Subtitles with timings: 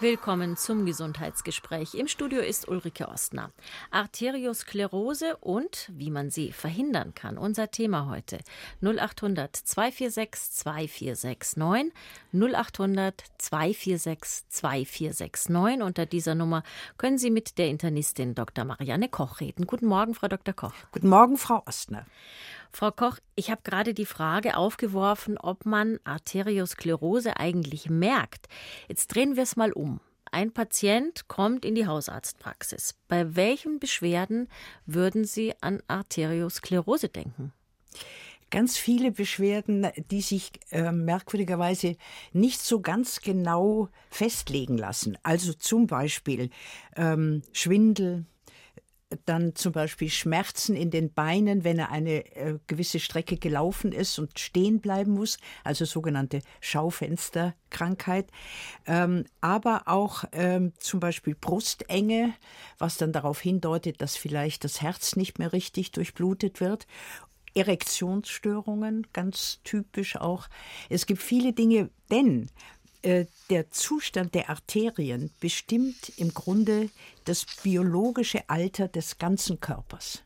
[0.00, 1.94] Willkommen zum Gesundheitsgespräch.
[1.94, 3.52] Im Studio ist Ulrike Ostner.
[3.92, 7.38] Arteriosklerose und wie man sie verhindern kann.
[7.38, 8.40] Unser Thema heute.
[8.82, 11.92] 0800 246 2469
[12.32, 15.80] 0800 246 2469.
[15.86, 16.64] Unter dieser Nummer
[16.98, 18.64] können Sie mit der Internistin Dr.
[18.64, 19.64] Marianne Koch reden.
[19.64, 20.54] Guten Morgen, Frau Dr.
[20.54, 20.74] Koch.
[20.90, 22.04] Guten Morgen, Frau Ostner.
[22.74, 28.48] Frau Koch, ich habe gerade die Frage aufgeworfen, ob man Arteriosklerose eigentlich merkt.
[28.88, 30.00] Jetzt drehen wir es mal um.
[30.32, 32.96] Ein Patient kommt in die Hausarztpraxis.
[33.06, 34.48] Bei welchen Beschwerden
[34.86, 37.52] würden Sie an Arteriosklerose denken?
[38.50, 41.96] ganz viele Beschwerden, die sich äh, merkwürdigerweise
[42.32, 45.18] nicht so ganz genau festlegen lassen.
[45.24, 46.50] Also zum Beispiel
[46.94, 48.26] ähm, Schwindel,
[49.24, 54.18] dann zum Beispiel Schmerzen in den Beinen, wenn er eine äh, gewisse Strecke gelaufen ist
[54.18, 58.30] und stehen bleiben muss, also sogenannte Schaufensterkrankheit,
[58.86, 62.34] ähm, aber auch ähm, zum Beispiel Brustenge,
[62.78, 66.86] was dann darauf hindeutet, dass vielleicht das Herz nicht mehr richtig durchblutet wird
[67.54, 70.48] Erektionsstörungen, ganz typisch auch.
[70.88, 72.50] Es gibt viele Dinge, denn
[73.04, 76.88] der Zustand der Arterien bestimmt im Grunde
[77.24, 80.22] das biologische Alter des ganzen Körpers.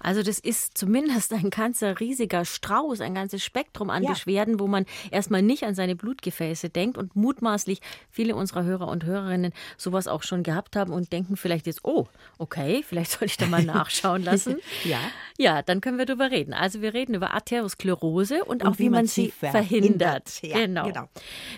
[0.00, 4.10] Also das ist zumindest ein ganzer riesiger Strauß, ein ganzes Spektrum an ja.
[4.10, 9.04] Beschwerden, wo man erstmal nicht an seine Blutgefäße denkt und mutmaßlich viele unserer Hörer und
[9.04, 12.06] Hörerinnen sowas auch schon gehabt haben und denken vielleicht jetzt, oh,
[12.38, 14.56] okay, vielleicht soll ich da mal nachschauen lassen.
[14.84, 14.98] ja.
[15.38, 16.52] Ja, dann können wir darüber reden.
[16.52, 20.30] Also wir reden über Arteriosklerose und, und auch wie, wie man, man, sie verhindert.
[20.30, 20.42] verhindert.
[20.42, 20.86] Ja, genau.
[20.86, 21.08] genau.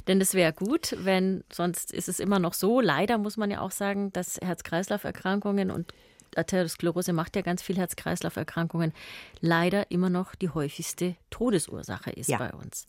[0.06, 3.60] Denn es wäre gut, wenn sonst ist es immer noch so, leider muss man ja
[3.60, 5.92] auch sagen, dass Herz-Kreislauf-Erkrankungen und
[6.36, 8.92] Arteriosklerose macht ja ganz viel Herz-Kreislauf-Erkrankungen,
[9.40, 12.38] leider immer noch die häufigste Todesursache ist ja.
[12.38, 12.86] bei uns.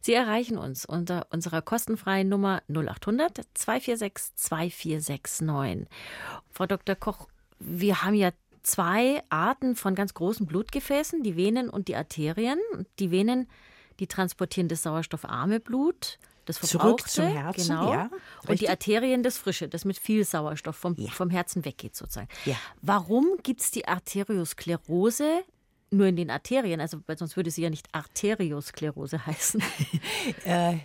[0.00, 5.88] Sie erreichen uns unter unserer kostenfreien Nummer 0800 246 2469.
[6.50, 6.94] Frau Dr.
[6.94, 8.30] Koch, wir haben ja
[8.62, 12.58] zwei Arten von ganz großen Blutgefäßen, die Venen und die Arterien.
[12.98, 13.48] Die Venen,
[14.00, 17.92] die transportieren das sauerstoffarme Blut das Verbrauchte, Zurück zum Herzen, genau.
[17.92, 18.10] Ja,
[18.46, 21.10] und die Arterien das Frische, das mit viel Sauerstoff vom, ja.
[21.10, 22.28] vom Herzen weggeht sozusagen.
[22.44, 22.56] Ja.
[22.82, 25.42] Warum gibt es die Arteriosklerose
[25.90, 26.80] nur in den Arterien?
[26.80, 29.62] Also sonst würde sie ja nicht Arteriosklerose heißen.
[30.44, 30.78] äh,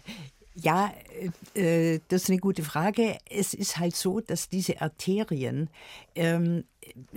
[0.55, 0.93] ja,
[1.53, 3.17] äh, das ist eine gute Frage.
[3.29, 5.69] Es ist halt so, dass diese Arterien
[6.15, 6.65] ähm,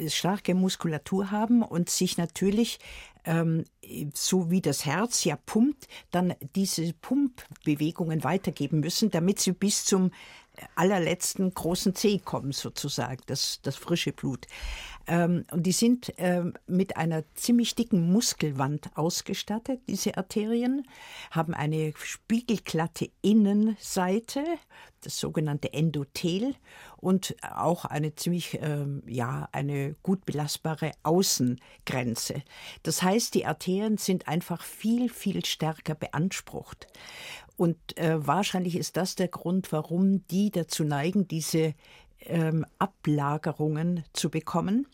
[0.08, 2.78] starke Muskulatur haben und sich natürlich
[3.24, 3.64] ähm,
[4.14, 10.10] so wie das Herz ja pumpt, dann diese Pumpbewegungen weitergeben müssen, damit sie bis zum
[10.74, 14.46] allerletzten großen Zeh kommen, sozusagen, das, das frische Blut.
[15.06, 20.86] Ähm, und die sind ähm, mit einer ziemlich dicken Muskelwand ausgestattet, diese Arterien,
[21.30, 24.44] haben eine spiegelglatte Innenseite,
[25.00, 26.54] das sogenannte Endothel,
[26.98, 32.42] und auch eine ziemlich, ähm, ja, eine gut belastbare Außengrenze.
[32.84, 36.86] Das heißt, die Arterien sind einfach viel, viel stärker beansprucht.
[37.62, 41.74] Und äh, wahrscheinlich ist das der Grund, warum die dazu neigen, diese
[42.22, 44.88] ähm, Ablagerungen zu bekommen,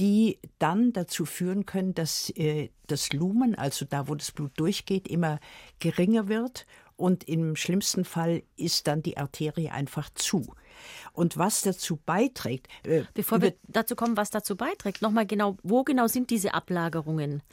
[0.00, 5.06] die dann dazu führen können, dass äh, das Lumen, also da, wo das Blut durchgeht,
[5.06, 5.38] immer
[5.78, 10.56] geringer wird und im schlimmsten Fall ist dann die Arterie einfach zu.
[11.12, 12.66] Und was dazu beiträgt.
[12.82, 17.44] Äh, Bevor wir dazu kommen, was dazu beiträgt, nochmal genau, wo genau sind diese Ablagerungen?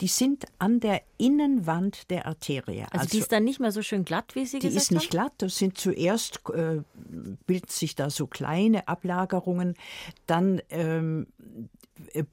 [0.00, 2.82] Die sind an der Innenwand der Arterie.
[2.82, 4.70] Also, also die ist dann nicht mehr so schön glatt, wie Sie gesagt haben?
[4.72, 5.32] Die ist nicht glatt.
[5.38, 6.82] Das sind zuerst äh,
[7.46, 9.74] bilden sich da so kleine Ablagerungen,
[10.26, 11.26] dann ähm,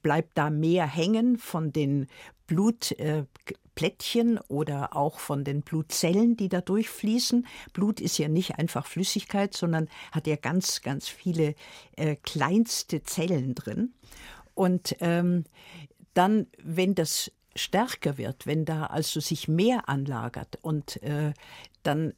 [0.02, 2.06] bleibt da mehr hängen von den
[2.46, 7.46] Blutplättchen äh, oder auch von den Blutzellen, die da durchfließen.
[7.72, 11.54] Blut ist ja nicht einfach Flüssigkeit, sondern hat ja ganz, ganz viele
[11.96, 13.94] äh, kleinste Zellen drin.
[14.54, 15.44] Und ähm,
[16.12, 21.32] dann, wenn das stärker wird, wenn da also sich mehr anlagert und äh,
[21.82, 22.14] dann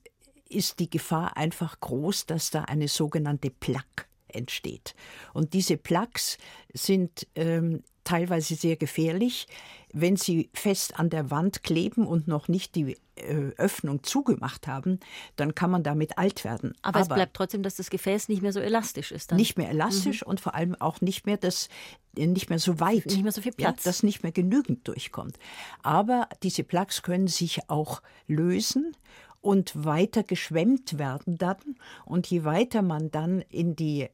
[0.48, 4.94] ist die Gefahr einfach groß, dass da eine sogenannte Plaque entsteht.
[5.34, 6.38] Und diese Plaques
[6.72, 9.46] sind ähm, teilweise sehr gefährlich,
[9.92, 15.00] wenn sie fest an der Wand kleben und noch nicht die äh, Öffnung zugemacht haben,
[15.36, 16.74] dann kann man damit alt werden.
[16.82, 19.30] Aber, Aber, es bleibt trotzdem, dass das Gefäß nicht mehr so elastisch ist.
[19.30, 19.36] Dann.
[19.36, 20.30] Nicht mehr elastisch mhm.
[20.30, 21.68] und vor allem auch nicht mehr das
[22.16, 24.86] äh, nicht mehr so weit, nicht mehr so viel Platz, ja, dass nicht mehr genügend
[24.86, 25.38] durchkommt.
[25.82, 28.92] Aber diese Plaques können sich auch lösen
[29.40, 31.76] und weiter geschwemmt werden dann.
[32.04, 34.08] Und je weiter man dann in die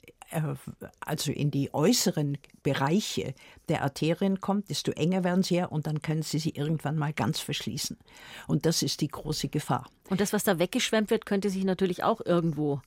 [1.01, 3.35] also in die äußeren Bereiche
[3.69, 7.13] der Arterien kommt, desto enger werden sie ja und dann können sie sie irgendwann mal
[7.13, 7.99] ganz verschließen.
[8.47, 9.89] Und das ist die große Gefahr.
[10.11, 12.81] Und das, was da weggeschwemmt wird, könnte sich natürlich auch irgendwo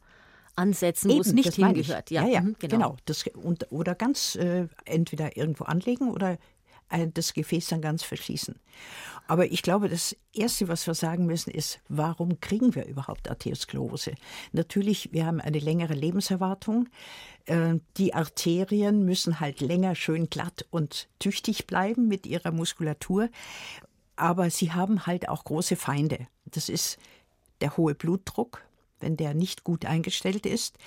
[0.56, 2.12] ansetzen, Eben, wo es nicht hingehört.
[2.12, 2.76] Ja, ja, ja mhm, genau.
[2.76, 2.98] genau.
[3.06, 6.38] Das, und, oder ganz äh, entweder irgendwo anlegen oder äh,
[7.14, 8.56] das Gefäß dann ganz verschließen.
[9.28, 14.14] Aber ich glaube, das Erste, was wir sagen müssen, ist, warum kriegen wir überhaupt Arteriosklerose?
[14.52, 16.90] Natürlich, wir haben eine längere Lebenserwartung.
[17.46, 23.30] Äh, die Arterien müssen halt länger schön glatt und tüchtig bleiben mit ihrer Muskulatur.
[24.16, 26.28] Aber sie haben halt auch große Feinde.
[26.46, 27.00] Das ist
[27.62, 28.62] der hohe Blutdruck,
[29.00, 30.78] wenn der nicht gut eingestellt ist.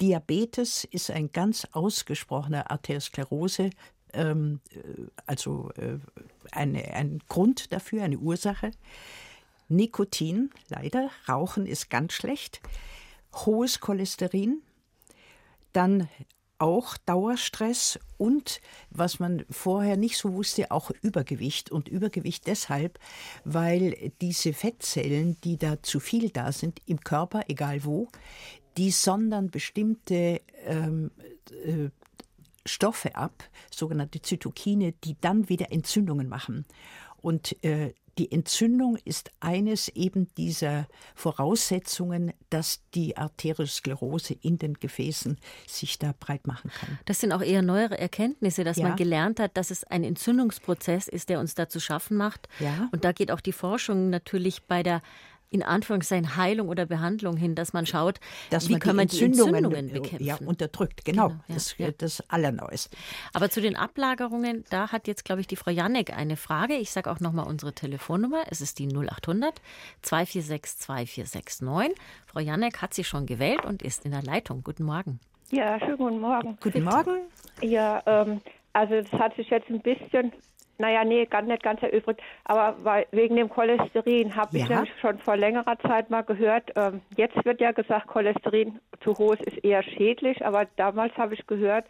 [0.00, 3.70] Diabetes ist ein ganz ausgesprochener Arteriosklerose
[4.12, 4.78] ähm, äh,
[5.26, 5.98] also äh,
[6.50, 8.70] eine, ein Grund dafür, eine Ursache.
[9.68, 12.60] Nikotin, leider, Rauchen ist ganz schlecht.
[13.34, 14.60] Hohes Cholesterin,
[15.72, 16.08] dann
[16.58, 18.60] auch Dauerstress und,
[18.90, 21.72] was man vorher nicht so wusste, auch Übergewicht.
[21.72, 23.00] Und Übergewicht deshalb,
[23.44, 28.08] weil diese Fettzellen, die da zu viel da sind, im Körper, egal wo,
[28.76, 31.10] die sondern bestimmte ähm,
[31.64, 31.90] äh,
[32.66, 36.64] Stoffe ab, sogenannte Zytokine, die dann wieder Entzündungen machen.
[37.20, 45.38] Und äh, die Entzündung ist eines eben dieser Voraussetzungen, dass die Arteriosklerose in den Gefäßen
[45.66, 46.98] sich da breit machen kann.
[47.06, 48.88] Das sind auch eher neuere Erkenntnisse, dass ja.
[48.88, 52.48] man gelernt hat, dass es ein Entzündungsprozess ist, der uns da zu schaffen macht.
[52.60, 52.90] Ja.
[52.92, 55.00] Und da geht auch die Forschung natürlich bei der
[55.52, 58.20] in Anführungszeichen Heilung oder Behandlung hin, dass man schaut,
[58.50, 60.24] dass wie man kann man die Entzündungen, Entzündungen äh, bekämpfen.
[60.24, 61.28] Ja, unterdrückt, genau.
[61.28, 61.90] genau ja, das, ja.
[61.90, 62.96] das Allerneueste.
[63.34, 66.74] Aber zu den Ablagerungen, da hat jetzt, glaube ich, die Frau Janek eine Frage.
[66.74, 68.44] Ich sage auch nochmal unsere Telefonnummer.
[68.50, 69.60] Es ist die 0800
[70.00, 71.98] 246 2469.
[72.26, 74.62] Frau Janek hat sie schon gewählt und ist in der Leitung.
[74.64, 75.20] Guten Morgen.
[75.50, 76.56] Ja, schönen guten Morgen.
[76.62, 77.20] Guten Morgen.
[77.60, 78.40] Ja, ähm,
[78.72, 80.32] also das hat sich jetzt ein bisschen
[80.78, 82.20] naja, nee, ganz nicht ganz erübrigt.
[82.44, 84.84] Aber weil, wegen dem Cholesterin habe ich ja.
[85.00, 86.72] schon vor längerer Zeit mal gehört.
[86.76, 90.44] Ähm, jetzt wird ja gesagt, Cholesterin zu hohes ist eher schädlich.
[90.44, 91.84] Aber damals habe ich gehört,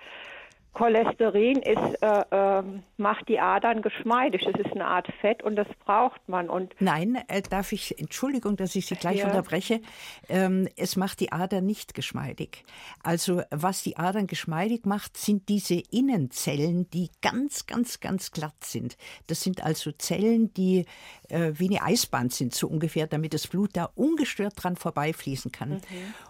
[0.74, 2.62] Cholesterin ist, äh, äh,
[2.96, 4.46] macht die Adern geschmeidig.
[4.46, 6.48] Es ist eine Art Fett und das braucht man.
[6.48, 9.26] Und Nein, äh, darf ich, Entschuldigung, dass ich Sie gleich ja.
[9.26, 9.82] unterbreche.
[10.30, 12.64] Ähm, es macht die Adern nicht geschmeidig.
[13.02, 18.96] Also was die Adern geschmeidig macht, sind diese Innenzellen, die ganz, ganz, ganz glatt sind.
[19.26, 20.86] Das sind also Zellen, die
[21.28, 25.70] äh, wie eine Eisbahn sind, so ungefähr, damit das Blut da ungestört dran vorbeifließen kann.
[25.70, 25.80] Mhm.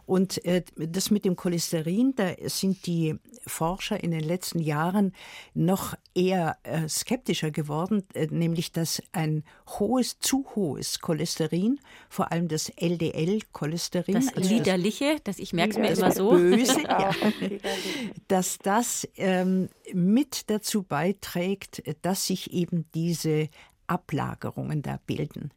[0.04, 3.14] Und äh, das mit dem Cholesterin, da sind die
[3.46, 5.12] Forscher in den letzten Jahren
[5.55, 9.44] noch eher äh, skeptischer geworden, äh, nämlich dass ein
[9.79, 15.79] hohes, zu hohes Cholesterin, vor allem das LDL-Cholesterin, das also liederliche, das ich merke es
[15.79, 17.14] mir immer so, böse, ja,
[18.29, 23.49] dass das ähm, mit dazu beiträgt, dass sich eben diese
[23.87, 25.50] Ablagerungen da bilden.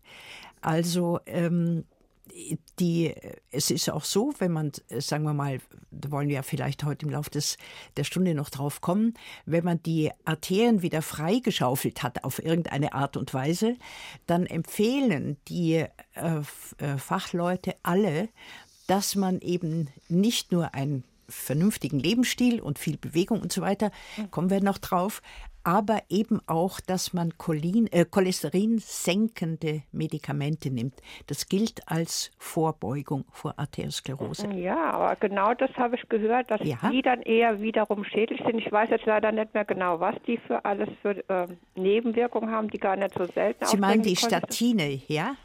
[0.62, 1.86] Also ähm,
[2.79, 3.13] die,
[3.51, 5.59] es ist auch so, wenn man, sagen wir mal,
[5.91, 7.57] da wollen wir ja vielleicht heute im Laufe des,
[7.95, 9.13] der Stunde noch drauf kommen,
[9.45, 13.75] wenn man die Arterien wieder freigeschaufelt hat auf irgendeine Art und Weise,
[14.27, 18.29] dann empfehlen die äh, äh, Fachleute alle,
[18.87, 23.91] dass man eben nicht nur einen vernünftigen Lebensstil und viel Bewegung und so weiter,
[24.31, 25.21] kommen wir noch drauf,
[25.65, 30.94] aber eben auch, dass man Cholin, äh, Cholesterin senkende Medikamente nimmt.
[31.28, 34.51] Das gilt als Vorbeugung vor Arteriosklerose.
[34.54, 36.78] Ja, aber genau das habe ich gehört, dass ja.
[36.92, 38.59] die dann eher wiederum schädlich sind.
[38.59, 42.69] Ich weiß jetzt leider nicht mehr genau, was die für alles für äh, Nebenwirkungen haben,
[42.69, 45.35] die gar nicht so selten Sie meinen die Statine, ja?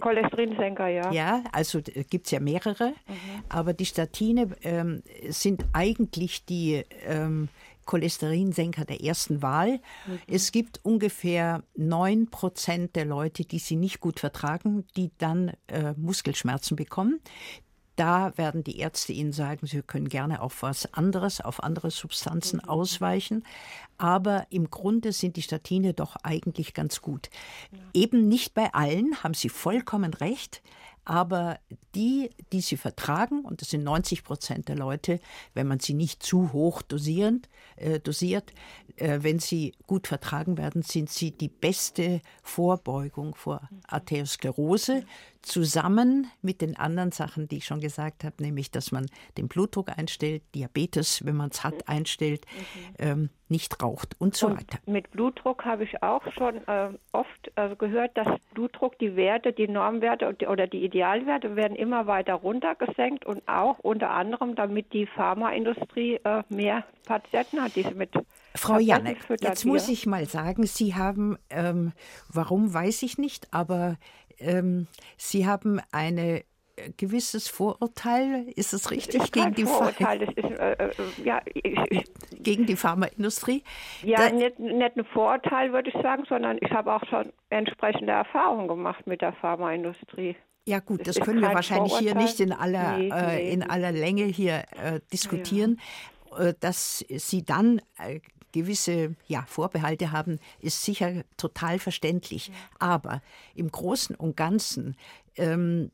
[0.00, 1.12] Cholesterinsenker, ja.
[1.12, 3.44] Ja, also gibt es ja mehrere, mhm.
[3.48, 7.48] aber die Statine ähm, sind eigentlich die ähm,
[7.88, 9.80] Cholesterinsenker der ersten Wahl.
[10.06, 10.18] Mhm.
[10.28, 15.94] Es gibt ungefähr 9 Prozent der Leute, die sie nicht gut vertragen, die dann äh,
[15.96, 17.20] Muskelschmerzen bekommen.
[17.96, 22.60] Da werden die Ärzte Ihnen sagen, Sie können gerne auf was anderes, auf andere Substanzen
[22.62, 22.68] mhm.
[22.68, 23.44] ausweichen.
[23.96, 27.30] Aber im Grunde sind die Statine doch eigentlich ganz gut.
[27.72, 27.78] Ja.
[27.94, 30.62] Eben nicht bei allen, haben Sie vollkommen recht.
[31.08, 31.58] Aber
[31.94, 35.20] die, die sie vertragen, und das sind 90 Prozent der Leute,
[35.54, 38.52] wenn man sie nicht zu hoch dosierend, äh, dosiert,
[38.96, 45.02] äh, wenn sie gut vertragen werden, sind sie die beste Vorbeugung vor Arteriosklerose.
[45.42, 49.88] Zusammen mit den anderen Sachen, die ich schon gesagt habe, nämlich dass man den Blutdruck
[49.96, 52.94] einstellt, Diabetes, wenn man es hat, einstellt, mhm.
[52.98, 54.78] ähm, nicht raucht und so und weiter.
[54.86, 59.68] Mit Blutdruck habe ich auch schon äh, oft äh, gehört, dass Blutdruck, die Werte, die
[59.68, 66.20] Normwerte oder die Idealwerte werden immer weiter runtergesenkt und auch unter anderem, damit die Pharmaindustrie
[66.24, 68.10] äh, mehr Patienten hat, die sie mit
[68.54, 71.92] Frau Janne, jetzt muss ich mal sagen, Sie haben, ähm,
[72.28, 73.96] warum weiß ich nicht, aber
[74.40, 76.44] ähm, Sie haben eine
[76.76, 80.92] äh, gewisses Vorurteil, ist es richtig, ist gegen die Vorurteil, das ist, äh, äh,
[81.24, 82.04] ja, ich,
[82.42, 83.62] gegen die Pharmaindustrie?
[84.02, 88.12] Ja, da, nicht, nicht ein Vorurteil, würde ich sagen, sondern ich habe auch schon entsprechende
[88.12, 90.36] Erfahrungen gemacht mit der Pharmaindustrie.
[90.66, 92.14] Ja gut, das, das können wir wahrscheinlich Vorurteil.
[92.14, 93.52] hier nicht in aller, nee, äh, nee.
[93.52, 95.80] in aller Länge hier äh, diskutieren.
[95.80, 96.48] Ja.
[96.48, 97.80] Äh, dass Sie dann
[98.52, 102.50] gewisse ja, Vorbehalte haben, ist sicher total verständlich.
[102.78, 103.22] Aber
[103.54, 104.96] im Großen und Ganzen
[105.36, 105.90] ähm,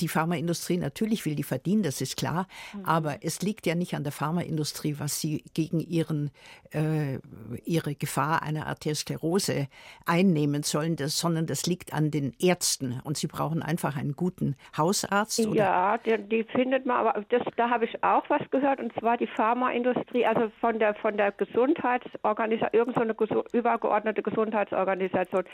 [0.00, 2.84] die Pharmaindustrie natürlich will die verdienen, das ist klar, mhm.
[2.84, 6.30] aber es liegt ja nicht an der Pharmaindustrie, was sie gegen ihren,
[6.72, 7.18] äh,
[7.64, 9.68] ihre Gefahr einer Arteriosklerose
[10.06, 14.56] einnehmen sollen, das, sondern das liegt an den Ärzten und sie brauchen einfach einen guten
[14.76, 15.46] Hausarzt.
[15.46, 15.56] Oder?
[15.56, 19.16] Ja, die, die, findet man, aber das, da habe ich auch was gehört und zwar
[19.16, 25.44] die Pharmaindustrie, also von der von der Gesundheitsorganisation, irgendeine so übergeordnete Gesundheitsorganisation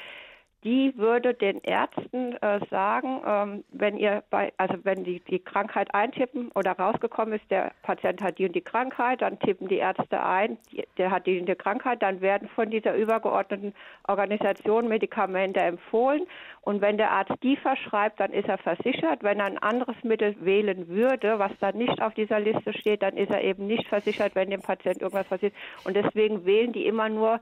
[0.65, 5.95] die würde den Ärzten äh, sagen, ähm, wenn ihr bei, also wenn die, die Krankheit
[5.95, 10.23] eintippen oder rausgekommen ist, der Patient hat die und die Krankheit, dann tippen die Ärzte
[10.25, 13.75] ein, die, der hat die und die Krankheit, dann werden von dieser übergeordneten
[14.09, 16.27] Organisation Medikamente empfohlen
[16.67, 19.23] und wenn der Arzt die verschreibt, dann ist er versichert.
[19.23, 23.17] Wenn er ein anderes Mittel wählen würde, was dann nicht auf dieser Liste steht, dann
[23.17, 25.55] ist er eben nicht versichert, wenn dem Patient irgendwas passiert.
[25.85, 27.39] Und deswegen wählen die immer nur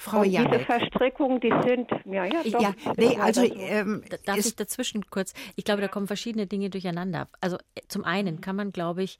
[0.00, 0.52] Frau und Janek.
[0.52, 5.34] Diese Verstrickungen, die sind, ja, ja, doch, ja nee, also, ähm, darf ich dazwischen kurz?
[5.56, 7.28] Ich glaube, da kommen verschiedene Dinge durcheinander.
[7.40, 9.18] Also äh, zum einen kann man, glaube ich,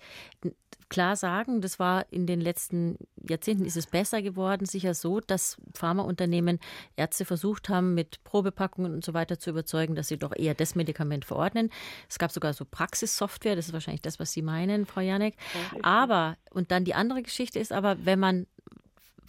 [0.89, 2.97] klar sagen, das war in den letzten
[3.29, 6.61] Jahrzehnten ist es besser geworden, sicher so, dass Pharmaunternehmen
[6.95, 10.77] Ärzte versucht haben, mit Probepackungen und so weiter zu überzeugen, dass sie doch eher das
[10.77, 11.71] Medikament verordnen.
[12.09, 15.35] Es gab sogar so Praxissoftware, das ist wahrscheinlich das, was Sie meinen, Frau Janek.
[15.83, 18.47] Aber, und dann die andere Geschichte ist aber, wenn man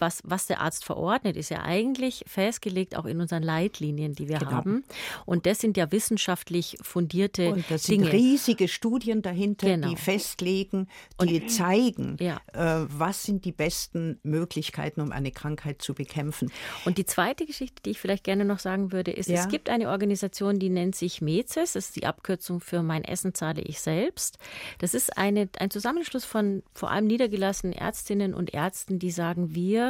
[0.00, 4.38] was, was der Arzt verordnet, ist ja eigentlich festgelegt auch in unseren Leitlinien, die wir
[4.38, 4.52] genau.
[4.52, 4.84] haben.
[5.26, 8.04] Und das sind ja wissenschaftlich fundierte Und das Dinge.
[8.04, 9.88] sind riesige Studien dahinter, genau.
[9.88, 10.88] die festlegen,
[11.22, 12.40] die Und, zeigen, ja.
[12.52, 16.50] äh, was sind die besten Möglichkeiten, um eine Krankheit zu bekämpfen.
[16.84, 19.40] Und die zweite Geschichte, die ich vielleicht gerne noch sagen würde, ist, ja.
[19.40, 23.34] es gibt eine Organisation, die nennt sich MEZES, das ist die Abkürzung für Mein Essen
[23.34, 24.38] zahle ich selbst.
[24.78, 29.89] Das ist eine, ein Zusammenschluss von vor allem niedergelassenen Ärztinnen und Ärzten, die sagen, wir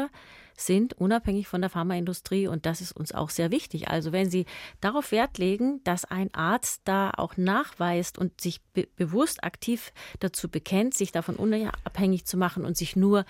[0.57, 3.89] sind unabhängig von der Pharmaindustrie und das ist uns auch sehr wichtig.
[3.89, 4.47] Also wenn Sie
[4.81, 10.49] darauf Wert legen, dass ein Arzt da auch nachweist und sich be bewusst aktiv dazu
[10.49, 13.25] bekennt, sich davon unabhängig zu machen und sich nur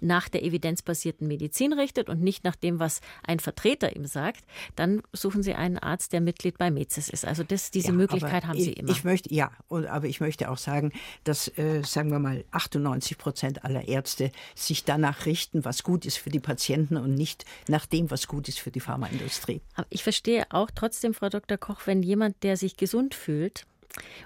[0.00, 5.02] nach der evidenzbasierten Medizin richtet und nicht nach dem, was ein Vertreter ihm sagt, dann
[5.12, 7.24] suchen Sie einen Arzt, der Mitglied bei MEZES ist.
[7.24, 8.90] Also das, diese ja, Möglichkeit haben Sie immer.
[8.90, 10.92] Ich möchte, ja, und, aber ich möchte auch sagen,
[11.24, 16.18] dass, äh, sagen wir mal, 98 Prozent aller Ärzte sich danach richten, was gut ist
[16.18, 19.60] für die Patienten und nicht nach dem, was gut ist für die Pharmaindustrie.
[19.74, 21.58] Aber ich verstehe auch trotzdem, Frau Dr.
[21.58, 23.66] Koch, wenn jemand, der sich gesund fühlt,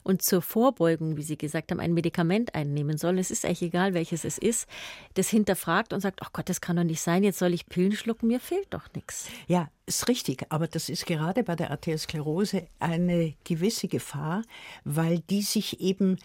[0.03, 3.95] und zur Vorbeugung, wie Sie gesagt haben, ein Medikament einnehmen soll, es ist eigentlich egal,
[3.95, 4.69] welches es ist,
[5.15, 7.93] das hinterfragt und sagt, ach Gott, das kann doch nicht sein, jetzt soll ich Pillen
[7.93, 9.29] schlucken, mir fehlt doch nichts.
[9.47, 14.43] Ja, ist richtig, aber das ist gerade bei der Arteriosklerose eine gewisse Gefahr,
[14.85, 16.17] weil die sich eben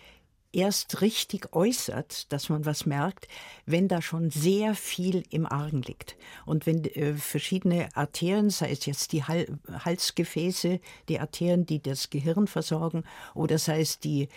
[0.55, 3.27] erst richtig äußert, dass man was merkt,
[3.65, 6.15] wenn da schon sehr viel im Argen liegt.
[6.45, 12.09] Und wenn äh, verschiedene Arterien, sei es jetzt die Hal Halsgefäße, die Arterien, die das
[12.09, 14.29] Gehirn versorgen, oder sei es die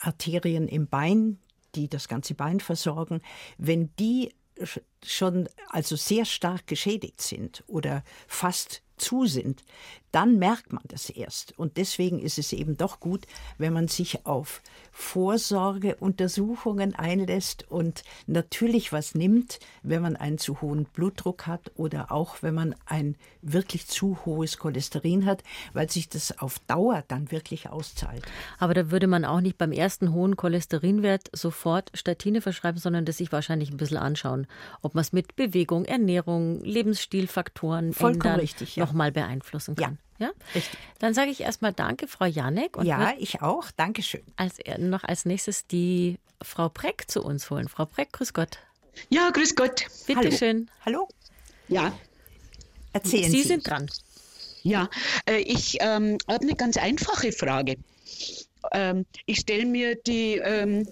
[0.00, 1.38] Arterien im Bein,
[1.74, 3.22] die das ganze Bein versorgen,
[3.58, 4.34] wenn die
[5.04, 9.62] schon also sehr stark geschädigt sind oder fast zu sind,
[10.16, 11.58] dann merkt man das erst.
[11.58, 13.26] Und deswegen ist es eben doch gut,
[13.58, 20.84] wenn man sich auf Vorsorgeuntersuchungen einlässt und natürlich was nimmt, wenn man einen zu hohen
[20.84, 25.42] Blutdruck hat oder auch wenn man ein wirklich zu hohes Cholesterin hat,
[25.74, 28.24] weil sich das auf Dauer dann wirklich auszahlt.
[28.58, 33.18] Aber da würde man auch nicht beim ersten hohen Cholesterinwert sofort Statine verschreiben, sondern das
[33.18, 34.46] sich wahrscheinlich ein bisschen anschauen,
[34.80, 38.85] ob man es mit Bewegung, Ernährung, Lebensstilfaktoren Vollkommen ändern, richtig, ja.
[38.86, 39.98] Nochmal beeinflussen kann.
[40.18, 40.26] Ja.
[40.26, 40.32] Ja?
[40.54, 40.78] Richtig.
[40.98, 42.76] Dann sage ich erstmal Danke, Frau Janek.
[42.82, 43.70] ja, ich auch.
[43.76, 44.22] Dankeschön.
[44.36, 47.68] Als, noch als nächstes die Frau Preck zu uns holen.
[47.68, 48.58] Frau Preck, grüß Gott.
[49.10, 49.84] Ja, grüß Gott.
[50.06, 50.30] Bitte Hallo.
[50.30, 50.70] schön.
[50.84, 51.08] Hallo.
[51.68, 51.92] Ja.
[52.92, 53.42] Erzählen Sie.
[53.42, 53.90] Sie sind dran.
[54.62, 54.88] Ja,
[55.28, 57.76] äh, ich ähm, habe eine ganz einfache Frage.
[58.72, 60.88] Ähm, ich stelle mir die, ähm,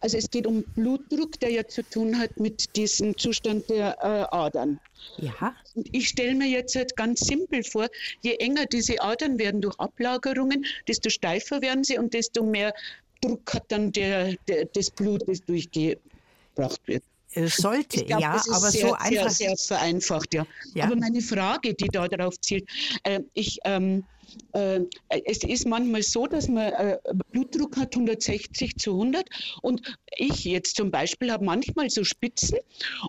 [0.00, 4.34] also es geht um Blutdruck, der ja zu tun hat mit diesem Zustand der äh,
[4.34, 4.80] Adern.
[5.16, 5.54] Ja.
[5.74, 7.88] Und ich stelle mir jetzt halt ganz simpel vor,
[8.22, 12.74] je enger diese Adern werden durch Ablagerungen, desto steifer werden sie und desto mehr
[13.20, 17.02] Druck hat dann der, der das Blut, das durchgebracht wird.
[17.34, 19.30] Es sollte, glaub, ja, aber sehr, so einfach.
[19.30, 20.46] Sehr, sehr vereinfacht, ja.
[20.74, 20.84] ja.
[20.84, 22.68] Aber meine Frage, die da darauf zielt,
[23.02, 24.04] äh, ich, ähm,
[24.52, 24.80] äh,
[25.24, 26.98] es ist manchmal so, dass man äh,
[27.30, 29.28] Blutdruck hat 160 zu 100
[29.62, 32.58] und ich jetzt zum Beispiel habe manchmal so Spitzen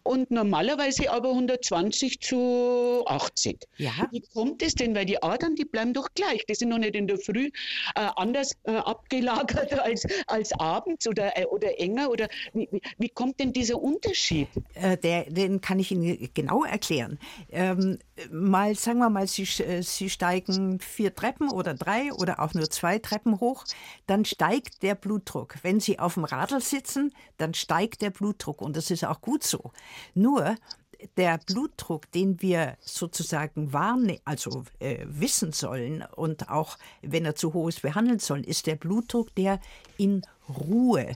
[0.04, 3.68] und normalerweise aber 120 zu 80.
[3.78, 3.92] Ja.
[4.12, 4.96] Wie kommt es denn?
[4.96, 6.46] Weil die Adern, die bleiben doch gleich.
[6.46, 7.50] Die sind noch nicht in der Früh
[7.96, 12.10] äh, anders äh, abgelagert als, als abends oder, äh, oder enger.
[12.10, 14.48] Oder wie, wie, wie, kommt denn dieser Unterschied?
[14.74, 17.20] Äh, der, den kann ich Ihnen genau erklären.
[17.52, 17.98] Ähm,
[18.32, 23.00] mal, sagen wir mal, Sie, Sie steigen vier Treppen oder drei oder auch nur zwei
[23.00, 23.66] Treppen hoch,
[24.08, 25.56] dann steigt der Blutdruck.
[25.62, 29.44] Wenn Sie auf dem Radl sitzen, dann steigt der Blutdruck und das ist auch gut
[29.44, 29.72] so.
[30.13, 30.56] Nur
[31.18, 37.54] der Blutdruck, den wir sozusagen wahrnehmen, also äh, wissen sollen und auch wenn er zu
[37.54, 39.60] hoch ist, behandeln sollen, ist der Blutdruck, der
[39.98, 41.16] in Ruhe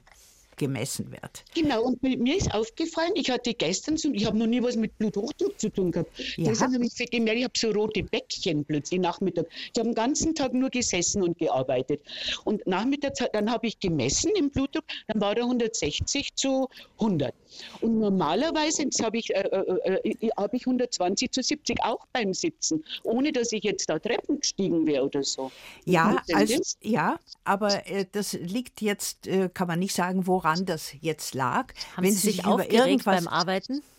[0.63, 1.43] gemessen wird.
[1.53, 4.97] Genau, und mir ist aufgefallen, ich hatte gestern, so, ich habe noch nie was mit
[4.97, 6.11] Bluthochdruck zu tun gehabt.
[6.37, 6.49] Ja.
[6.49, 9.47] Deshalb habe ich gemerkt, ich habe so rote Bäckchen plötzlich Nachmittag.
[9.73, 12.01] Ich habe den ganzen Tag nur gesessen und gearbeitet.
[12.45, 17.33] Und nachmittags, dann habe ich gemessen im Blutdruck, dann war er 160 zu 100.
[17.81, 22.83] Und normalerweise habe ich, äh, äh, äh, hab ich 120 zu 70 auch beim Sitzen,
[23.03, 25.51] ohne dass ich jetzt da Treppen gestiegen wäre oder so.
[25.85, 30.65] Ja, also, ja aber äh, das liegt jetzt, äh, kann man nicht sagen, woran woran
[30.65, 31.73] das jetzt lag.
[31.95, 33.81] Haben wenn Sie sich über irgendwas beim Arbeiten?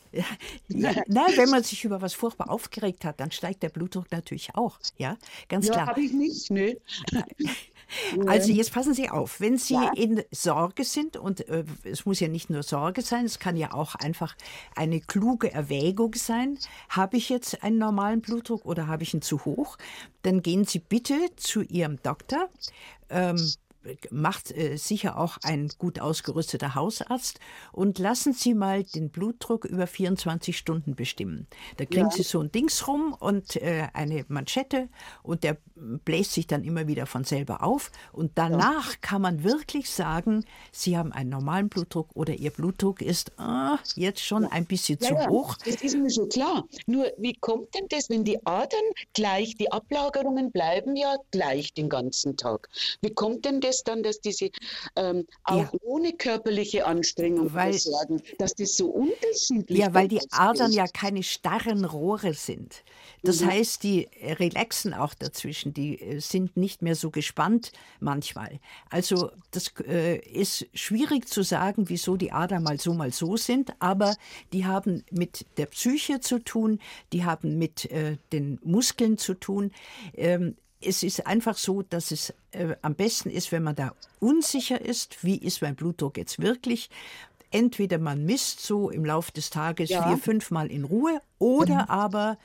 [0.69, 4.55] Ja, na, wenn man sich über was furchtbar aufgeregt hat, dann steigt der Blutdruck natürlich
[4.55, 4.79] auch.
[4.97, 5.17] Ja,
[5.49, 5.87] ganz ja, klar.
[5.89, 6.77] habe ich nicht, ne?
[8.27, 9.93] Also jetzt passen Sie auf, wenn Sie ja.
[9.95, 13.73] in Sorge sind, und äh, es muss ja nicht nur Sorge sein, es kann ja
[13.73, 14.37] auch einfach
[14.75, 16.59] eine kluge Erwägung sein,
[16.89, 19.77] habe ich jetzt einen normalen Blutdruck oder habe ich ihn zu hoch,
[20.23, 22.49] dann gehen Sie bitte zu Ihrem Doktor.
[23.11, 23.37] Ähm,
[24.11, 27.38] macht äh, sicher auch ein gut ausgerüsteter Hausarzt
[27.73, 31.47] und lassen Sie mal den Blutdruck über 24 Stunden bestimmen.
[31.76, 32.11] Da kriegen ja.
[32.11, 34.88] Sie so ein Dings rum und äh, eine Manschette
[35.23, 38.99] und der bläst sich dann immer wieder von selber auf und danach ja.
[39.01, 44.20] kann man wirklich sagen, Sie haben einen normalen Blutdruck oder Ihr Blutdruck ist ah, jetzt
[44.20, 45.57] schon ein bisschen ja, zu hoch.
[45.64, 46.64] Das ist mir schon klar.
[46.87, 48.81] Nur wie kommt denn das, wenn die Adern
[49.12, 52.68] gleich, die Ablagerungen bleiben ja gleich den ganzen Tag.
[53.01, 54.51] Wie kommt denn das es dann, dass diese
[54.97, 55.79] ähm, auch ja.
[55.83, 60.77] ohne körperliche Anstrengung weil, sagen, dass das so unterschiedlich Ja, weil die Adern ist.
[60.77, 62.85] ja keine starren Rohre sind.
[63.23, 63.51] Das mhm.
[63.51, 68.61] heißt, die relaxen auch dazwischen, die äh, sind nicht mehr so gespannt manchmal.
[68.91, 73.73] Also das äh, ist schwierig zu sagen, wieso die Adern mal so, mal so sind,
[73.79, 74.17] aber
[74.53, 76.81] die haben mit der Psyche zu tun,
[77.13, 79.73] die haben mit äh, den Muskeln zu tun.
[80.15, 84.81] Ähm, es ist einfach so, dass es äh, am besten ist, wenn man da unsicher
[84.81, 86.90] ist, wie ist mein Blutdruck jetzt wirklich.
[87.51, 90.07] Entweder man misst so im Laufe des Tages ja.
[90.07, 91.90] vier, fünf Mal in Ruhe oder mhm.
[91.90, 92.38] aber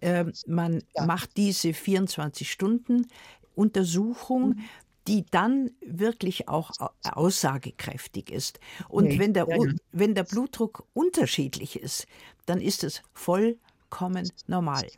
[0.00, 1.06] äh, man ja.
[1.06, 3.06] macht diese 24 Stunden
[3.54, 4.64] Untersuchung, mhm.
[5.06, 6.72] die dann wirklich auch
[7.04, 8.58] aussagekräftig ist.
[8.88, 9.18] Und okay.
[9.18, 12.06] wenn, der, ja, wenn der Blutdruck unterschiedlich ist,
[12.46, 14.88] dann ist es vollkommen normal.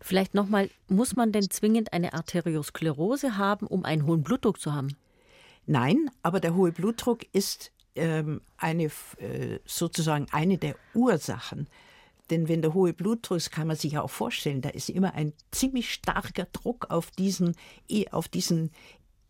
[0.00, 4.96] Vielleicht nochmal, muss man denn zwingend eine Arteriosklerose haben, um einen hohen Blutdruck zu haben?
[5.66, 11.66] Nein, aber der hohe Blutdruck ist ähm, eine, äh, sozusagen eine der Ursachen.
[12.30, 15.14] Denn wenn der hohe Blutdruck ist, kann man sich ja auch vorstellen, da ist immer
[15.14, 17.54] ein ziemlich starker Druck auf diesen,
[18.10, 18.70] auf diesen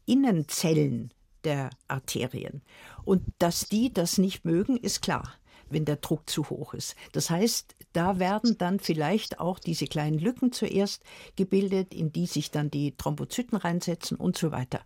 [0.06, 1.12] Innenzellen
[1.44, 2.62] der Arterien.
[3.04, 5.34] Und dass die das nicht mögen, ist klar
[5.70, 6.96] wenn der Druck zu hoch ist.
[7.12, 11.02] Das heißt, da werden dann vielleicht auch diese kleinen Lücken zuerst
[11.36, 14.80] gebildet, in die sich dann die Thrombozyten reinsetzen und so weiter.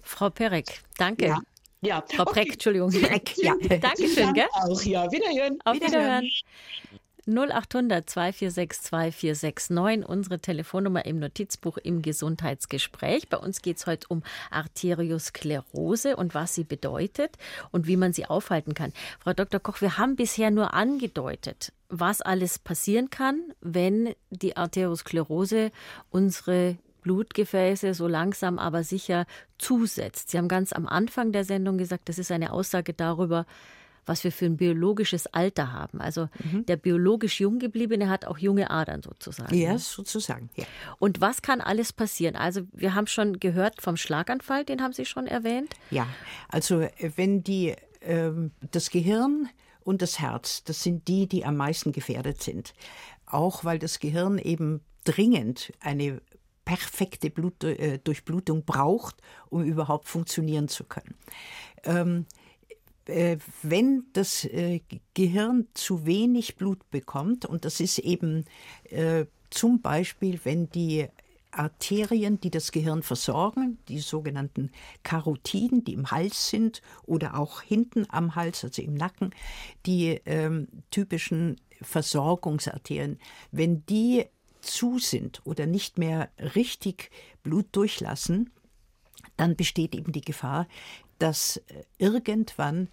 [0.00, 1.26] Frau Perek, danke.
[1.26, 1.40] Ja.
[1.84, 2.04] Ja.
[2.14, 2.90] Frau Preck, Entschuldigung.
[2.92, 3.54] Preck, ja.
[3.80, 4.46] Dankeschön, gell?
[4.52, 5.10] Auch, ja.
[5.10, 5.58] Wiederhören.
[5.64, 6.22] Auf Wiederhören.
[6.22, 6.30] Wiederhören.
[7.26, 13.28] 0800 246 2469, unsere Telefonnummer im Notizbuch im Gesundheitsgespräch.
[13.28, 17.36] Bei uns geht es heute um Arteriosklerose und was sie bedeutet
[17.70, 18.92] und wie man sie aufhalten kann.
[19.20, 19.60] Frau Dr.
[19.60, 25.70] Koch, wir haben bisher nur angedeutet, was alles passieren kann, wenn die Arteriosklerose
[26.10, 29.26] unsere Blutgefäße so langsam aber sicher
[29.58, 30.30] zusetzt.
[30.30, 33.46] Sie haben ganz am Anfang der Sendung gesagt, das ist eine Aussage darüber,
[34.06, 36.00] was wir für ein biologisches Alter haben.
[36.00, 36.66] Also mhm.
[36.66, 39.54] der biologisch Junggebliebene hat auch junge Adern sozusagen.
[39.54, 40.50] Ja, sozusagen.
[40.56, 40.64] Ja.
[40.98, 42.36] Und was kann alles passieren?
[42.36, 45.74] Also wir haben schon gehört vom Schlaganfall, den haben Sie schon erwähnt.
[45.90, 46.06] Ja,
[46.48, 48.30] also äh, wenn die äh,
[48.70, 49.48] das Gehirn
[49.84, 52.74] und das Herz, das sind die, die am meisten gefährdet sind.
[53.26, 56.20] Auch weil das Gehirn eben dringend eine
[56.64, 59.16] perfekte Blut, äh, Durchblutung braucht,
[59.50, 61.14] um überhaupt funktionieren zu können.
[61.84, 62.41] Ähm, äh,
[63.06, 64.80] wenn das äh,
[65.14, 68.44] Gehirn zu wenig Blut bekommt, und das ist eben
[68.90, 71.08] äh, zum Beispiel, wenn die
[71.52, 74.70] Arterien, die das Gehirn versorgen, die sogenannten
[75.02, 79.34] Karotiden, die im Hals sind oder auch hinten am Hals, also im Nacken,
[79.84, 83.18] die ähm, typischen Versorgungsarterien,
[83.50, 84.24] wenn die
[84.62, 87.10] zu sind oder nicht mehr richtig
[87.42, 88.50] Blut durchlassen,
[89.36, 90.68] dann besteht eben die Gefahr,
[91.22, 92.88] dass äh, irgendwann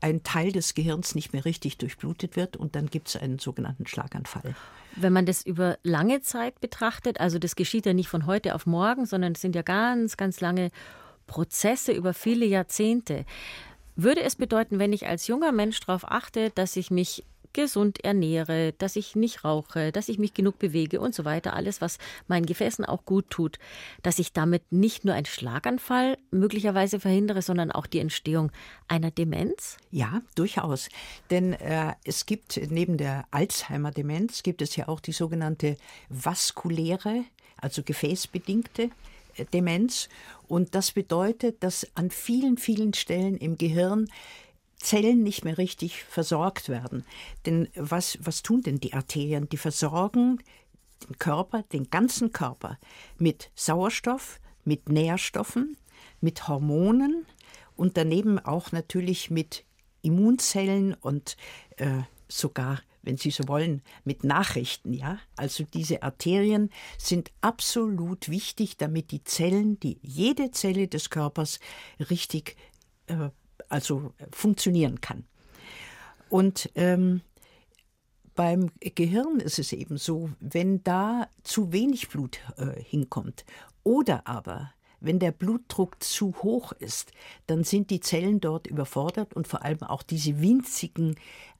[0.00, 3.86] ein Teil des Gehirns nicht mehr richtig durchblutet wird und dann gibt es einen sogenannten
[3.86, 4.54] Schlaganfall.
[4.94, 8.66] Wenn man das über lange Zeit betrachtet, also das geschieht ja nicht von heute auf
[8.66, 10.70] morgen, sondern es sind ja ganz, ganz lange
[11.26, 13.24] Prozesse über viele Jahrzehnte.
[13.96, 18.72] Würde es bedeuten, wenn ich als junger Mensch darauf achte, dass ich mich gesund ernähre,
[18.78, 22.46] dass ich nicht rauche, dass ich mich genug bewege und so weiter, alles, was meinen
[22.46, 23.58] Gefäßen auch gut tut,
[24.02, 28.52] dass ich damit nicht nur einen Schlaganfall möglicherweise verhindere, sondern auch die Entstehung
[28.88, 29.76] einer Demenz?
[29.90, 30.88] Ja, durchaus.
[31.30, 35.76] Denn äh, es gibt neben der Alzheimer-Demenz gibt es ja auch die sogenannte
[36.08, 37.24] vaskuläre,
[37.56, 38.90] also gefäßbedingte
[39.36, 40.08] äh, Demenz.
[40.46, 44.08] Und das bedeutet, dass an vielen, vielen Stellen im Gehirn
[44.78, 47.04] Zellen nicht mehr richtig versorgt werden.
[47.46, 49.48] Denn was, was tun denn die Arterien?
[49.48, 50.38] Die versorgen
[51.08, 52.78] den Körper, den ganzen Körper
[53.18, 55.76] mit Sauerstoff, mit Nährstoffen,
[56.20, 57.26] mit Hormonen
[57.76, 59.64] und daneben auch natürlich mit
[60.02, 61.36] Immunzellen und
[61.76, 64.92] äh, sogar, wenn Sie so wollen, mit Nachrichten.
[64.92, 71.58] Ja, also diese Arterien sind absolut wichtig, damit die Zellen, die jede Zelle des Körpers
[72.10, 72.56] richtig
[73.06, 73.30] äh,
[73.68, 75.24] also funktionieren kann.
[76.28, 77.22] Und ähm,
[78.34, 83.44] beim Gehirn ist es eben so, wenn da zu wenig Blut äh, hinkommt
[83.82, 87.12] oder aber wenn der Blutdruck zu hoch ist,
[87.46, 91.16] dann sind die Zellen dort überfordert und vor allem auch diese winzigen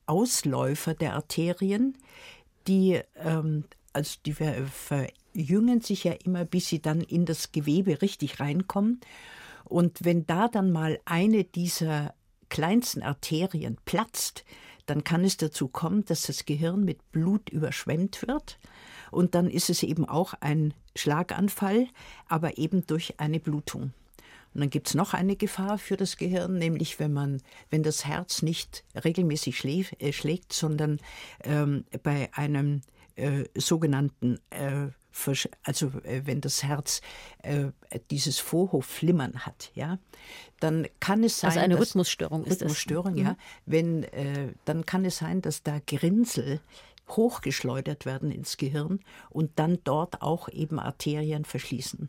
[0.06, 1.96] Ausläufer der Arterien,
[2.66, 8.40] die, ähm, also die verjüngen sich ja immer, bis sie dann in das Gewebe richtig
[8.40, 9.00] reinkommen.
[9.68, 12.14] Und wenn da dann mal eine dieser
[12.48, 14.44] kleinsten Arterien platzt,
[14.86, 18.58] dann kann es dazu kommen, dass das Gehirn mit Blut überschwemmt wird.
[19.10, 21.88] Und dann ist es eben auch ein Schlaganfall,
[22.26, 23.92] aber eben durch eine Blutung.
[24.54, 28.06] Und dann gibt es noch eine Gefahr für das Gehirn, nämlich wenn man, wenn das
[28.06, 31.00] Herz nicht regelmäßig schläf, äh, schlägt, sondern
[31.44, 32.80] ähm, bei einem
[33.16, 34.88] äh, sogenannten äh,
[35.62, 37.00] also äh, wenn das Herz
[37.42, 37.66] äh,
[38.10, 39.98] dieses Vorhofflimmern hat, ja,
[40.60, 43.24] dann kann es sein, also eine Rhythmusstörung ist Rhythmusstörung, das.
[43.24, 43.36] ja, mhm.
[43.66, 46.60] wenn äh, dann kann es sein, dass da Grinsel
[47.08, 49.00] hochgeschleudert werden ins Gehirn
[49.30, 52.08] und dann dort auch eben Arterien verschließen.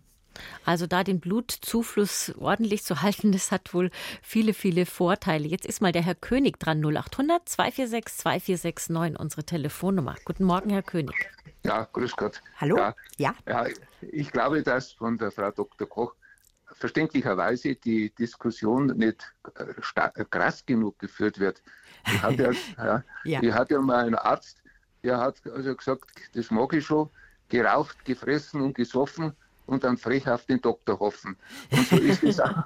[0.65, 5.47] Also da den Blutzufluss ordentlich zu halten, das hat wohl viele, viele Vorteile.
[5.47, 10.15] Jetzt ist mal der Herr König dran, 0800 246 2469, unsere Telefonnummer.
[10.25, 11.29] Guten Morgen, Herr König.
[11.63, 12.41] Ja, grüß Gott.
[12.57, 12.77] Hallo?
[12.77, 13.35] Ja, ja.
[13.47, 13.67] ja.
[14.01, 15.87] Ich glaube, dass von der Frau Dr.
[15.87, 16.15] Koch
[16.73, 21.61] verständlicherweise die Diskussion nicht äh, krass genug geführt wird.
[22.07, 23.41] Die hat ja, ja, ja.
[23.41, 24.63] Die hat ja mal einen Arzt,
[25.03, 27.09] der hat also gesagt, das mag ich schon,
[27.49, 29.33] geraucht, gefressen und gesoffen
[29.69, 31.37] und dann frech auf den Doktor hoffen.
[31.71, 32.63] Und so ist es auch.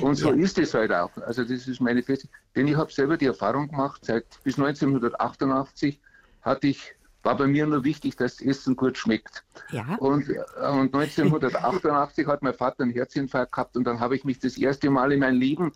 [0.02, 0.42] und so ja.
[0.42, 1.14] ist es halt auch.
[1.18, 2.28] Also das ist meine Fest.
[2.56, 6.00] Denn ich habe selber die Erfahrung gemacht, seit bis 1988
[6.42, 9.44] hatte ich war bei mir nur wichtig, dass das Essen gut schmeckt.
[9.70, 9.96] Ja.
[9.96, 14.56] Und, und 1988 hat mein Vater einen Herzinfarkt gehabt und dann habe ich mich das
[14.56, 15.72] erste Mal in meinem Leben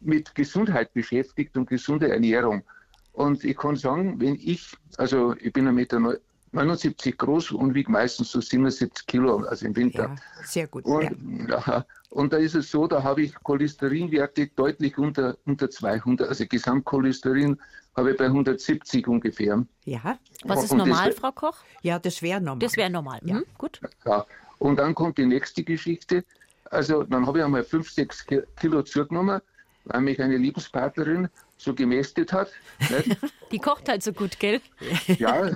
[0.00, 2.64] mit Gesundheit beschäftigt und gesunde Ernährung.
[3.12, 6.18] Und ich kann sagen, wenn ich, also ich bin 1,79 Meter
[6.52, 10.04] 79 groß und wiege meistens so 77 Kilo, also im Winter.
[10.04, 10.84] Ja, sehr gut.
[10.84, 11.84] Und, ja.
[12.10, 17.58] und da ist es so, da habe ich Cholesterinwerte deutlich unter, unter 200, also Gesamtcholesterin
[17.96, 19.64] habe ich bei 170 ungefähr.
[19.84, 20.18] Ja.
[20.44, 21.56] Was ist und normal, das, Frau Koch?
[21.82, 22.58] Ja, das wäre normal.
[22.60, 23.20] Das wäre normal.
[23.24, 23.36] Ja.
[23.36, 23.80] Hm, gut.
[24.04, 24.24] Ja.
[24.58, 26.24] Und dann kommt die nächste Geschichte.
[26.70, 29.40] Also dann habe ich einmal 5, 6 Kilo zugenommen,
[29.84, 32.50] weil mich eine Lebenspartnerin so gemästet hat.
[32.90, 33.16] Nicht?
[33.52, 34.60] Die kocht halt so gut, gell?
[35.06, 35.50] Ja,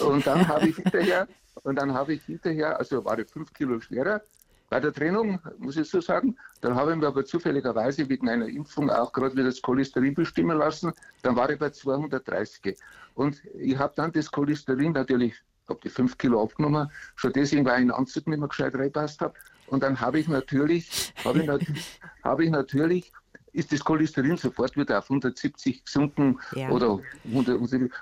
[0.00, 1.28] und dann habe ich hinterher,
[1.62, 4.22] und dann habe ich hinterher, also war ich fünf Kilo schwerer,
[4.70, 8.48] Bei der Trennung, muss ich so sagen, dann habe ich mir aber zufälligerweise wegen einer
[8.48, 10.92] Impfung auch gerade wieder das Cholesterin bestimmen lassen.
[11.22, 12.76] Dann war ich bei 230.
[13.14, 15.34] Und ich habe dann das Cholesterin natürlich,
[15.68, 19.20] habe die 5 Kilo abgenommen, schon deswegen, weil ich einen Anzug nicht mehr gescheit reinpasst
[19.20, 19.34] habe.
[19.66, 21.60] Und dann habe ich natürlich, habe ich, nat
[22.22, 23.12] hab ich natürlich
[23.54, 26.68] ist das Cholesterin sofort wieder auf 170 gesunken ja.
[26.70, 27.58] oder 100,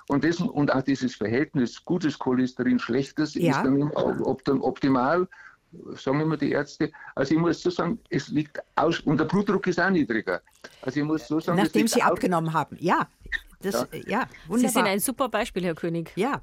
[0.09, 3.59] und, das, und auch dieses Verhältnis gutes Cholesterin, schlechtes ja.
[3.59, 3.65] ist
[4.45, 5.29] dann optimal,
[5.95, 6.91] sagen immer die Ärzte.
[7.15, 10.41] Also ich muss so sagen, es liegt aus und der Blutdruck ist auch niedriger.
[10.81, 13.09] Also ich muss so sagen, nachdem Sie abgenommen haben, ja.
[13.61, 13.87] Das, ja.
[13.93, 14.59] ja, wunderbar.
[14.59, 16.13] Sie sind ein super Beispiel, Herr König.
[16.17, 16.43] Ja.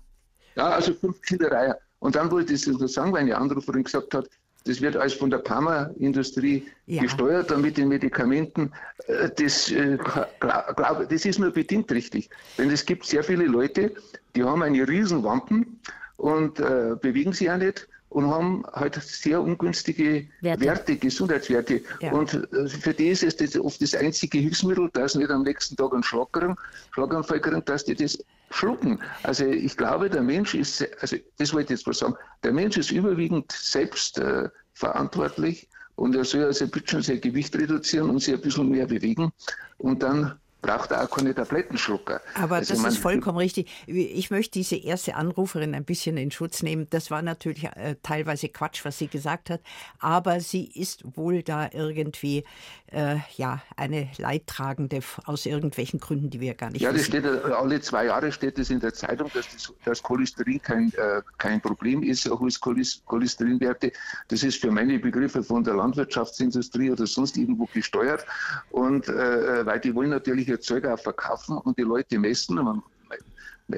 [0.56, 1.78] Ja, also fünf Kindereier.
[2.00, 4.30] Und dann wollte ich so sagen, weil eine Anruferin gesagt hat,
[4.66, 7.02] das wird alles von der Pharmaindustrie ja.
[7.02, 8.72] gesteuert, dann mit den Medikamenten.
[9.08, 9.98] Äh, das, äh,
[10.40, 12.30] glaub, das ist nur bedingt richtig.
[12.58, 13.94] Denn es gibt sehr viele Leute,
[14.36, 15.80] die haben eine Riesenwampen
[16.18, 21.82] und äh, bewegen sich auch nicht und haben halt sehr ungünstige Werte, Werte Gesundheitswerte.
[22.02, 22.12] Ja.
[22.12, 25.94] Und äh, für die ist es oft das einzige Hilfsmittel, dass nicht am nächsten Tag
[25.94, 28.18] ein Schlaganfall kriegen, dass die das
[28.52, 29.00] schlucken.
[29.24, 32.78] Also ich glaube, der Mensch ist, also das wollte ich jetzt mal sagen, der Mensch
[32.78, 38.20] ist überwiegend selbst äh, verantwortlich und er soll also bitte schon sein Gewicht reduzieren und
[38.20, 39.32] sich ein bisschen mehr bewegen
[39.78, 42.22] und dann braucht er auch keine Tablettenschlucker.
[42.36, 43.70] Aber also das ist vollkommen richtig.
[43.88, 46.88] Ich möchte diese erste Anruferin ein bisschen in Schutz nehmen.
[46.90, 49.62] Das war natürlich äh, teilweise Quatsch, was sie gesagt hat,
[50.00, 52.44] aber sie ist wohl da irgendwie
[52.92, 57.40] äh, ja eine Leidtragende aus irgendwelchen Gründen, die wir gar nicht Ja, das steht äh,
[57.52, 61.62] alle zwei Jahre steht es in der Zeitung, dass das, das Cholesterin kein, äh, kein
[61.62, 63.92] Problem ist, auch als Cholesterinwerte.
[64.28, 68.26] Das ist für meine Begriffe von der Landwirtschaftsindustrie oder sonst irgendwo gesteuert
[68.72, 72.60] und äh, äh weil die wollen natürlich auch verkaufen und die Leute messen.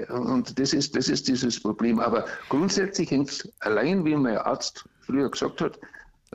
[0.10, 2.00] Und das ist, das ist dieses Problem.
[2.00, 5.80] Aber grundsätzlich hängt es allein, wie mein Arzt früher gesagt hat,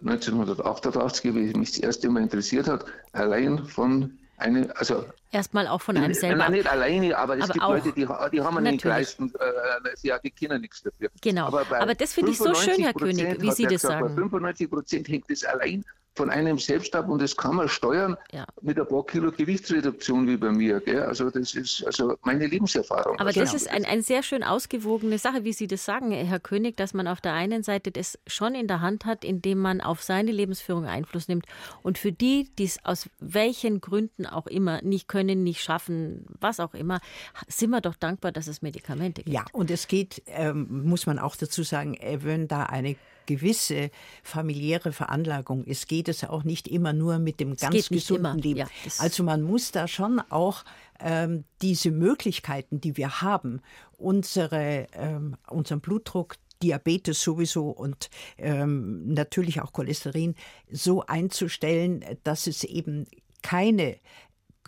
[0.00, 5.96] 1988, wie mich das erste Mal interessiert hat, allein von eine, also Erstmal auch von
[5.96, 6.36] einem selber.
[6.36, 10.18] Nein, nicht alleine, aber es aber gibt Leute, die, die haben nicht leisten, äh, ja,
[10.18, 11.10] die kennen nichts dafür.
[11.22, 14.14] Genau, aber, aber das finde ich so schön, Herr König, wie Sie das gesagt, sagen.
[14.14, 15.84] Bei 95 Prozent hängt es allein
[16.16, 18.46] von einem selbst ab und das kann man steuern ja.
[18.62, 20.80] mit ein paar Kilo Gewichtsreduktion wie bei mir.
[20.80, 21.02] Gell?
[21.02, 23.18] Also das ist also meine Lebenserfahrung.
[23.18, 26.40] Aber also das ist eine ein sehr schön ausgewogene Sache, wie Sie das sagen, Herr
[26.40, 29.80] König, dass man auf der einen Seite das schon in der Hand hat, indem man
[29.80, 31.46] auf seine Lebensführung Einfluss nimmt.
[31.82, 36.60] Und für die, die es aus welchen Gründen auch immer nicht können, nicht schaffen, was
[36.60, 37.00] auch immer,
[37.48, 39.34] sind wir doch dankbar, dass es Medikamente gibt.
[39.34, 42.96] Ja, und es geht, ähm, muss man auch dazu sagen, wenn da eine
[43.26, 43.90] gewisse
[44.22, 48.60] familiäre Veranlagung ist, geht es auch nicht immer nur mit dem ganz gesunden Leben.
[48.60, 50.64] Ja, also man muss da schon auch
[51.00, 53.60] ähm, diese Möglichkeiten, die wir haben,
[53.98, 58.08] unsere, ähm, unseren Blutdruck, Diabetes sowieso und
[58.38, 60.34] ähm, natürlich auch Cholesterin
[60.70, 63.06] so einzustellen, dass es eben
[63.42, 63.98] keine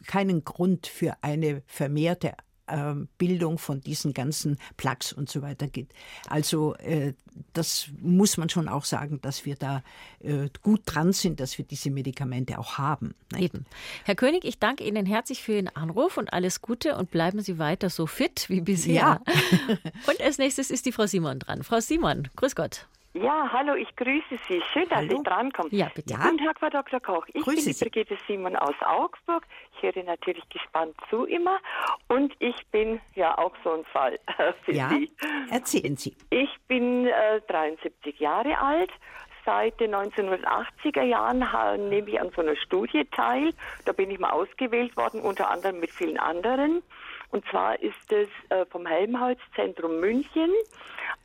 [0.06, 2.34] keinen Grund für eine vermehrte
[3.18, 5.92] Bildung von diesen ganzen Plaques und so weiter gibt.
[6.28, 7.14] Also äh,
[7.52, 9.82] das muss man schon auch sagen, dass wir da
[10.20, 13.14] äh, gut dran sind, dass wir diese Medikamente auch haben.
[13.36, 13.66] Eben.
[14.04, 17.58] Herr König, ich danke Ihnen herzlich für Ihren Anruf und alles Gute und bleiben Sie
[17.58, 18.94] weiter so fit wie bisher.
[18.94, 19.20] Ja.
[20.06, 21.62] und als nächstes ist die Frau Simon dran.
[21.62, 22.86] Frau Simon, grüß Gott.
[23.22, 24.62] Ja, hallo, ich grüße Sie.
[24.72, 25.16] Schön, dass hallo.
[25.18, 25.74] Sie drankommen.
[25.74, 26.14] Ja, bitte.
[26.14, 26.22] Ja.
[26.22, 27.00] Guten Tag, Frau Dr.
[27.00, 27.26] Koch.
[27.32, 29.44] Ich grüße bin die Brigitte Simon aus Augsburg.
[29.76, 31.58] Ich höre natürlich gespannt zu immer.
[32.08, 34.18] Und ich bin ja auch so ein Fall
[34.64, 34.88] für ja.
[34.90, 35.10] Sie.
[35.50, 36.16] Erzählen Sie.
[36.30, 38.90] Ich bin äh, 73 Jahre alt.
[39.44, 43.52] Seit den 1980er Jahren nehme ich an so einer Studie teil.
[43.86, 46.82] Da bin ich mal ausgewählt worden, unter anderem mit vielen anderen.
[47.30, 50.50] Und zwar ist es äh, vom Helmholtz-Zentrum München.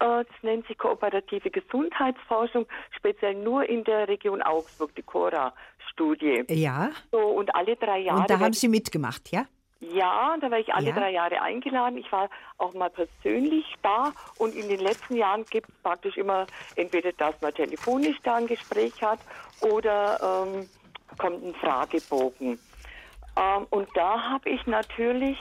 [0.03, 6.43] Äh, das nennt sich Kooperative Gesundheitsforschung, speziell nur in der Region Augsburg, die Cora-Studie.
[6.49, 6.91] Ja.
[7.11, 8.19] So, und alle drei Jahre.
[8.19, 9.45] Und da haben Sie mitgemacht, ja?
[9.79, 10.95] Ja, da war ich alle ja.
[10.95, 11.97] drei Jahre eingeladen.
[11.97, 16.47] Ich war auch mal persönlich da und in den letzten Jahren gibt es praktisch immer
[16.75, 19.19] entweder, dass man telefonisch da ein Gespräch hat
[19.59, 20.69] oder ähm,
[21.17, 22.59] kommt ein Fragebogen.
[23.35, 25.37] Ähm, und da habe ich natürlich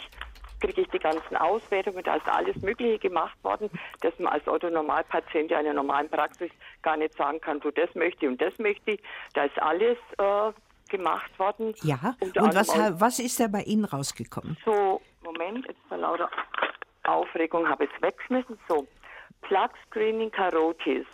[0.63, 3.69] kriege ich die ganzen Auswertungen, da ist alles Mögliche gemacht worden,
[4.01, 6.51] dass man als Otto-Normalpatient in einer normalen Praxis
[6.83, 8.97] gar nicht sagen kann, du das möchte und das möchte.
[9.35, 10.53] Da ist alles äh,
[10.89, 11.75] gemacht worden.
[11.83, 12.69] Ja, und, und was,
[13.01, 14.57] was ist da bei Ihnen rausgekommen?
[14.65, 16.31] So, Moment, jetzt vor lauter
[17.05, 18.59] Aufregung habe ich es weggeschmissen.
[18.69, 18.87] So,
[19.43, 21.07] Plug Screening Carotis.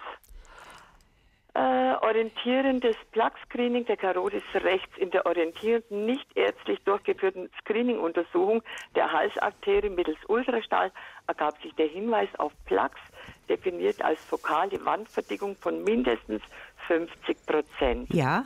[1.59, 8.63] Äh, orientierendes Plug-Screening der Karotis rechts in der orientierenden, nicht ärztlich durchgeführten Screening-Untersuchung
[8.95, 10.93] der Halsarterie mittels Ultraschall
[11.27, 13.01] ergab sich der Hinweis auf Plaques,
[13.49, 16.43] definiert als fokale Wandverdickung von mindestens
[16.87, 18.15] 50 Prozent.
[18.15, 18.45] Ja.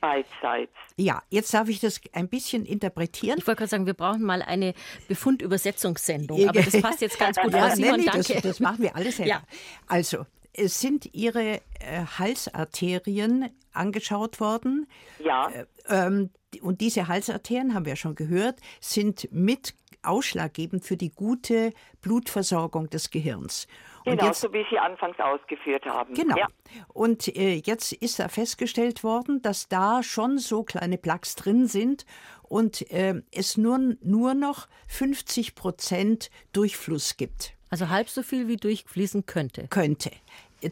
[0.00, 0.72] Beidseits.
[0.96, 3.38] Ja, jetzt darf ich das ein bisschen interpretieren.
[3.38, 4.74] Ich wollte gerade sagen, wir brauchen mal eine
[5.08, 7.52] Befundübersetzungssendung, aber das passt jetzt ganz gut.
[7.52, 9.30] Ja, nee, nee, das, das, machen wir alles selber.
[9.30, 9.42] Ja.
[9.86, 14.86] Also, es sind Ihre äh, Halsarterien angeschaut worden.
[15.18, 15.48] Ja.
[15.48, 16.30] Äh, ähm,
[16.62, 22.90] und diese Halsarterien, haben wir ja schon gehört, sind mit ausschlaggebend für die gute Blutversorgung
[22.90, 23.66] des Gehirns.
[24.04, 26.12] Genau, jetzt, so wie Sie anfangs ausgeführt haben.
[26.14, 26.36] Genau.
[26.36, 26.46] Ja.
[26.92, 32.04] Und äh, jetzt ist da festgestellt worden, dass da schon so kleine Plaques drin sind
[32.42, 37.54] und äh, es nur, nur noch 50 Prozent Durchfluss gibt.
[37.70, 39.66] Also halb so viel wie durchfließen könnte.
[39.68, 40.10] Könnte.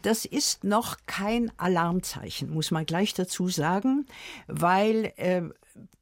[0.00, 4.06] Das ist noch kein Alarmzeichen, muss man gleich dazu sagen,
[4.46, 5.42] weil äh,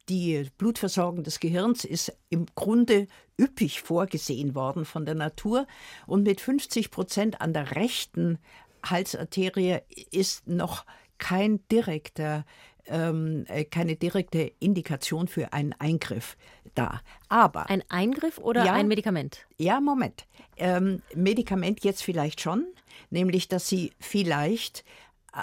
[0.07, 3.07] die Blutversorgung des Gehirns ist im Grunde
[3.39, 5.67] üppig vorgesehen worden von der Natur
[6.07, 8.37] und mit 50 Prozent an der rechten
[8.83, 9.79] Halsarterie
[10.11, 10.85] ist noch
[11.17, 12.45] kein direkter
[12.87, 16.37] ähm, äh, keine direkte Indikation für einen Eingriff
[16.75, 17.01] da.
[17.29, 19.45] Aber ein Eingriff oder ja, ein Medikament?
[19.57, 20.25] Ja, Moment.
[20.57, 22.65] Ähm, Medikament jetzt vielleicht schon,
[23.09, 24.83] nämlich dass Sie vielleicht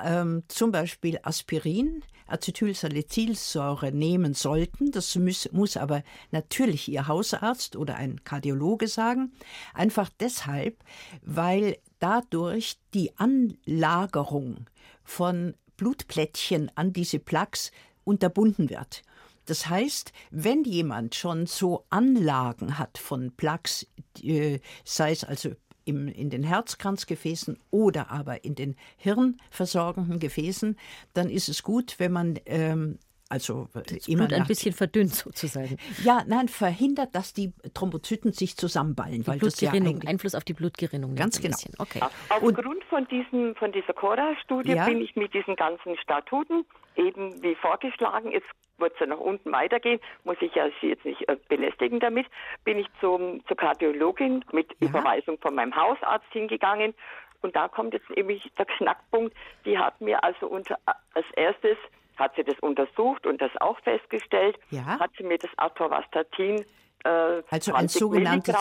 [0.05, 4.93] ähm, zum Beispiel Aspirin, Acetylsalicylsäure nehmen sollten.
[4.93, 9.33] Das muss, muss aber natürlich Ihr Hausarzt oder ein Kardiologe sagen.
[9.75, 10.77] Einfach deshalb,
[11.23, 14.67] weil dadurch die Anlagerung
[15.05, 17.73] von Blutplättchen an diese Plaques
[18.05, 19.03] unterbunden wird.
[19.47, 23.87] Das heißt, wenn jemand schon so Anlagen hat von Plaques,
[24.23, 25.53] äh, sei es also
[25.87, 30.77] im, in den Herzkranzgefäßen oder aber in den hirnversorgenden Gefäßen,
[31.15, 35.15] dann ist es gut, wenn man ähm, also äh, das immer Blut ein bisschen verdünnt
[35.15, 35.77] sozusagen.
[36.05, 39.23] Ja, nein, verhindert, dass die Thrombozyten sich zusammenballen.
[39.23, 41.15] Die weil Blutgerinnung, das ja Einfluss auf die Blutgerinnung.
[41.15, 41.57] Ganz genau.
[41.79, 42.01] Okay.
[42.29, 44.87] Aufgrund von, diesem, von dieser Cora-Studie ja.
[44.87, 46.65] bin ich mit diesen ganzen Statuten
[46.97, 51.05] eben wie vorgeschlagen, jetzt wird es ja nach unten weitergehen, muss ich ja Sie jetzt
[51.05, 52.27] nicht äh, belästigen damit,
[52.65, 54.89] bin ich zum, zur Kardiologin mit ja.
[54.89, 56.95] Überweisung von meinem Hausarzt hingegangen
[57.41, 61.77] und da kommt jetzt eben der Knackpunkt, die hat mir also unter, äh, als erstes
[62.19, 64.99] hat sie das untersucht und das auch festgestellt, ja.
[64.99, 66.65] hat sie mir das Atorvastatin
[67.05, 68.57] äh, also ein sogenanntes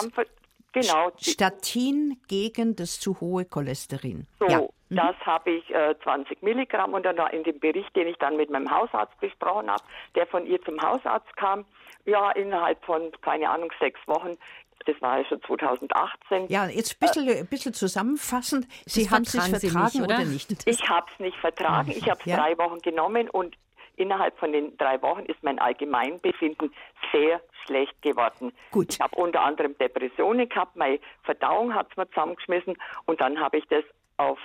[0.72, 4.28] genau, Statin gegen das zu hohe Cholesterin.
[4.40, 4.62] So, ja.
[4.62, 4.96] mhm.
[4.96, 8.50] das habe ich äh, 20 Milligramm und dann in dem Bericht, den ich dann mit
[8.50, 9.84] meinem Hausarzt besprochen habe,
[10.16, 11.66] der von ihr zum Hausarzt kam,
[12.06, 14.38] ja, innerhalb von, keine Ahnung, sechs Wochen
[14.86, 16.48] das war ja schon 2018.
[16.50, 18.68] Ja, jetzt ein bisschen, äh, ein bisschen zusammenfassend.
[18.86, 20.16] Sie haben es vertragen nicht, oder?
[20.16, 20.26] oder?
[20.26, 20.68] nicht?
[20.68, 21.92] Ich habe es nicht vertragen.
[21.92, 22.38] Ich habe es ja?
[22.38, 23.56] drei Wochen genommen und
[23.96, 26.74] innerhalb von den drei Wochen ist mein Allgemeinbefinden
[27.12, 28.54] sehr schlecht geworden.
[28.72, 28.94] Gut.
[28.94, 33.58] Ich habe unter anderem Depressionen gehabt, meine Verdauung hat es mir zusammengeschmissen und dann habe
[33.58, 33.84] ich das
[34.18, 34.40] auf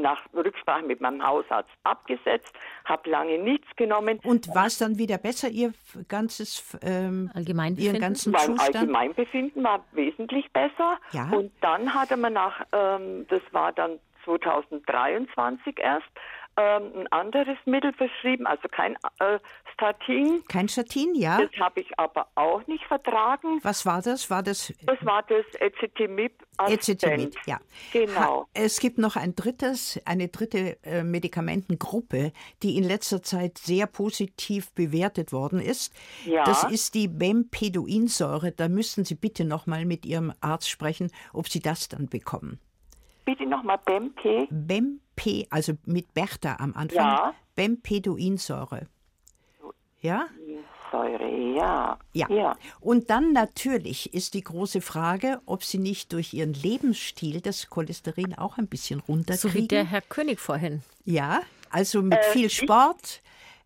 [0.00, 2.52] nach Rücksprache mit meinem Hausarzt abgesetzt,
[2.84, 4.18] habe lange nichts genommen.
[4.24, 5.72] Und war es dann wieder besser, Ihr
[6.08, 7.94] ganzes ähm, Allgemeinbefinden?
[7.94, 8.76] Ihren ganzen mein Zustand?
[8.76, 10.98] Allgemeinbefinden war wesentlich besser.
[11.12, 11.28] Ja.
[11.30, 16.06] Und dann hat er mir nach, ähm, das war dann 2023 erst,
[16.56, 19.38] ähm, ein anderes Mittel verschrieben, also kein äh,
[19.72, 20.42] Statin.
[20.48, 21.40] Kein Statin, ja.
[21.40, 23.58] Das habe ich aber auch nicht vertragen.
[23.62, 24.30] Was war das?
[24.30, 24.72] War das?
[24.84, 26.32] Das war das Ecetimib.
[26.68, 27.58] Ecetimib, ja.
[27.92, 28.46] Genau.
[28.54, 34.72] Es gibt noch ein drittes, eine dritte äh, Medikamentengruppe, die in letzter Zeit sehr positiv
[34.72, 35.94] bewertet worden ist.
[36.26, 36.44] Ja.
[36.44, 38.52] Das ist die Bempeduinsäure.
[38.52, 42.60] Da müssten Sie bitte noch mal mit Ihrem Arzt sprechen, ob Sie das dann bekommen.
[43.24, 44.48] Bitte nochmal BEMP.
[44.50, 45.00] BEMP,
[45.50, 46.96] also mit Bertha am Anfang.
[46.96, 47.34] Ja.
[47.54, 48.86] Bempeduinsäure.
[50.00, 50.26] Ja?
[50.90, 51.98] Säure, ja.
[52.12, 52.28] ja.
[52.28, 52.56] Ja.
[52.80, 58.34] Und dann natürlich ist die große Frage, ob Sie nicht durch Ihren Lebensstil das Cholesterin
[58.34, 59.50] auch ein bisschen runterkriegen.
[59.50, 60.82] So wie der Herr König vorhin.
[61.04, 63.22] Ja, also mit äh, viel Sport.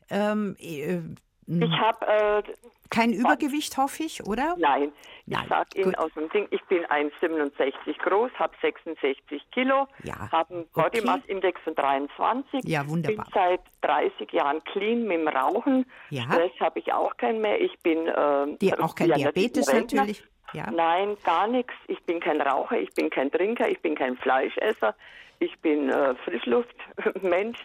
[0.09, 1.01] Ähm, äh,
[1.47, 2.43] ich habe äh,
[2.91, 4.55] kein Übergewicht, hoffe ich, oder?
[4.59, 4.93] Nein.
[5.27, 5.43] Nein.
[5.43, 10.31] Ich sage Ihnen aus dem Ding, ich bin 1,67 groß, habe 66 Kilo, ja.
[10.31, 12.63] habe einen Body Mass Index von 23.
[12.65, 13.25] Ja, wunderbar.
[13.25, 15.85] Bin seit 30 Jahren clean mit dem Rauchen.
[16.11, 16.25] Ja.
[16.25, 17.61] Stress habe ich auch keinen mehr.
[17.61, 20.23] Ich bin äh, Die, auch kein Diabetes natürlich.
[20.53, 20.71] Ja.
[20.71, 21.75] Nein, gar nichts.
[21.89, 24.95] Ich bin kein Raucher, ich bin kein Trinker, ich bin kein Fleischesser,
[25.41, 27.59] ich bin äh, Frischluftmensch.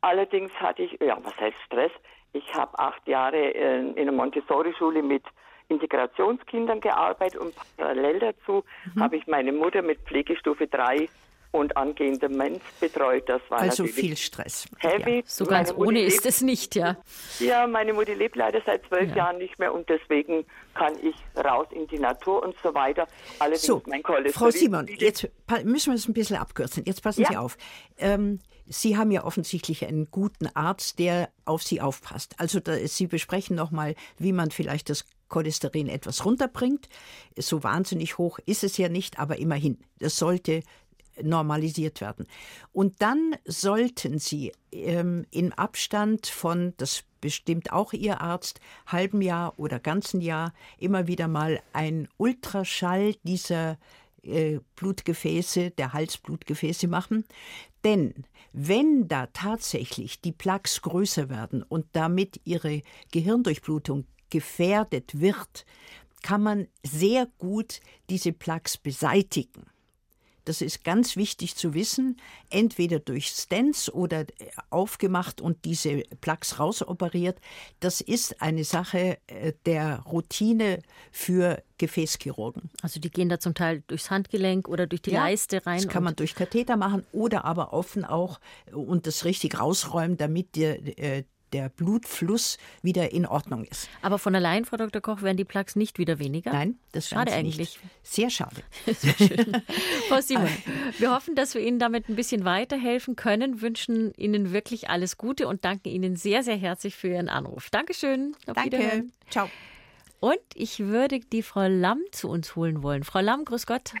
[0.00, 1.92] Allerdings hatte ich, ja, was heißt Stress?
[2.32, 5.22] Ich habe acht Jahre in, in einer Montessori-Schule mit
[5.68, 8.64] Integrationskindern gearbeitet und parallel dazu
[8.94, 9.00] mhm.
[9.00, 11.08] habe ich meine Mutter mit Pflegestufe 3
[11.52, 13.28] und angehende Mensch betreut.
[13.28, 14.66] Das war also viel Stress.
[14.78, 15.16] Heavy.
[15.16, 15.22] Ja.
[15.26, 16.96] So ganz ohne ist es nicht, ja.
[17.38, 19.16] Ja, meine Mutter lebt leider seit zwölf ja.
[19.16, 21.14] Jahren nicht mehr und deswegen kann ich
[21.44, 23.06] raus in die Natur und so weiter.
[23.38, 24.32] Allerdings so, mein Cholesterin.
[24.32, 25.28] Frau Simon, jetzt
[25.64, 26.84] müssen wir es ein bisschen abkürzen.
[26.86, 27.28] Jetzt passen ja.
[27.28, 27.58] Sie auf.
[27.98, 32.34] Ähm, Sie haben ja offensichtlich einen guten Arzt, der auf Sie aufpasst.
[32.38, 36.88] Also da, Sie besprechen nochmal, wie man vielleicht das Cholesterin etwas runterbringt.
[37.36, 40.62] So wahnsinnig hoch ist es ja nicht, aber immerhin, das sollte
[41.20, 42.26] normalisiert werden.
[42.72, 49.58] Und dann sollten Sie ähm, im Abstand von, das bestimmt auch Ihr Arzt, halben Jahr
[49.58, 53.78] oder ganzen Jahr immer wieder mal ein Ultraschall dieser
[54.76, 57.24] Blutgefäße, der Halsblutgefäße machen.
[57.84, 65.64] Denn wenn da tatsächlich die Plaques größer werden und damit ihre Gehirndurchblutung gefährdet wird,
[66.22, 69.66] kann man sehr gut diese Plaques beseitigen.
[70.44, 72.18] Das ist ganz wichtig zu wissen,
[72.50, 74.26] entweder durch Stents oder äh,
[74.70, 77.38] aufgemacht und diese Plaques rausoperiert.
[77.80, 82.70] Das ist eine Sache äh, der Routine für Gefäßchirurgen.
[82.82, 85.82] Also die gehen da zum Teil durchs Handgelenk oder durch die ja, Leiste rein.
[85.82, 88.40] Das kann man durch Katheter machen oder aber offen auch
[88.72, 93.88] und das richtig rausräumen, damit äh, der Blutfluss wieder in Ordnung ist.
[94.00, 95.00] Aber von allein, Frau Dr.
[95.00, 96.52] Koch, werden die Plaques nicht wieder weniger?
[96.52, 97.58] Nein, das schade eigentlich.
[97.58, 97.80] Nicht.
[98.02, 98.62] Sehr schade.
[98.86, 99.62] Sehr schön.
[100.08, 100.48] Frau Simon,
[100.98, 105.48] wir hoffen, dass wir Ihnen damit ein bisschen weiterhelfen können, wünschen Ihnen wirklich alles Gute
[105.48, 107.70] und danken Ihnen sehr, sehr herzlich für Ihren Anruf.
[107.70, 108.34] Dankeschön.
[108.46, 108.78] Auf Danke.
[108.78, 109.12] Wiederhören.
[109.30, 109.48] Ciao.
[110.20, 113.02] Und ich würde die Frau Lamm zu uns holen wollen.
[113.02, 113.92] Frau Lamm, grüß Gott.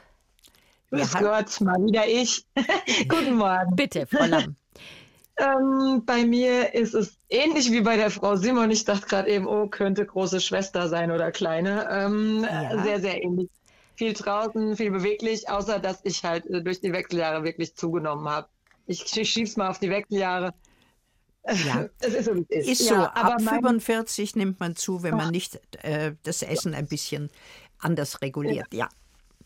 [0.90, 2.44] Grüß Gott, mal wieder ich.
[3.08, 3.74] Guten Morgen.
[3.74, 4.56] Bitte, Frau Lamm.
[5.38, 8.70] Ähm, bei mir ist es ähnlich wie bei der Frau Simon.
[8.70, 11.88] Ich dachte gerade eben, oh, könnte große Schwester sein oder kleine.
[11.90, 12.82] Ähm, ja.
[12.82, 13.48] Sehr, sehr ähnlich.
[13.96, 18.48] Viel draußen, viel beweglich, außer dass ich halt äh, durch die Wechseljahre wirklich zugenommen habe.
[18.86, 20.52] Ich, ich schieb's mal auf die Wechseljahre.
[21.46, 22.68] Ja, es ist so, ist.
[22.68, 26.86] Ist so, ja, ab 45 nimmt man zu, wenn man nicht äh, das Essen ein
[26.86, 27.30] bisschen
[27.78, 28.72] anders reguliert.
[28.72, 28.88] Ja.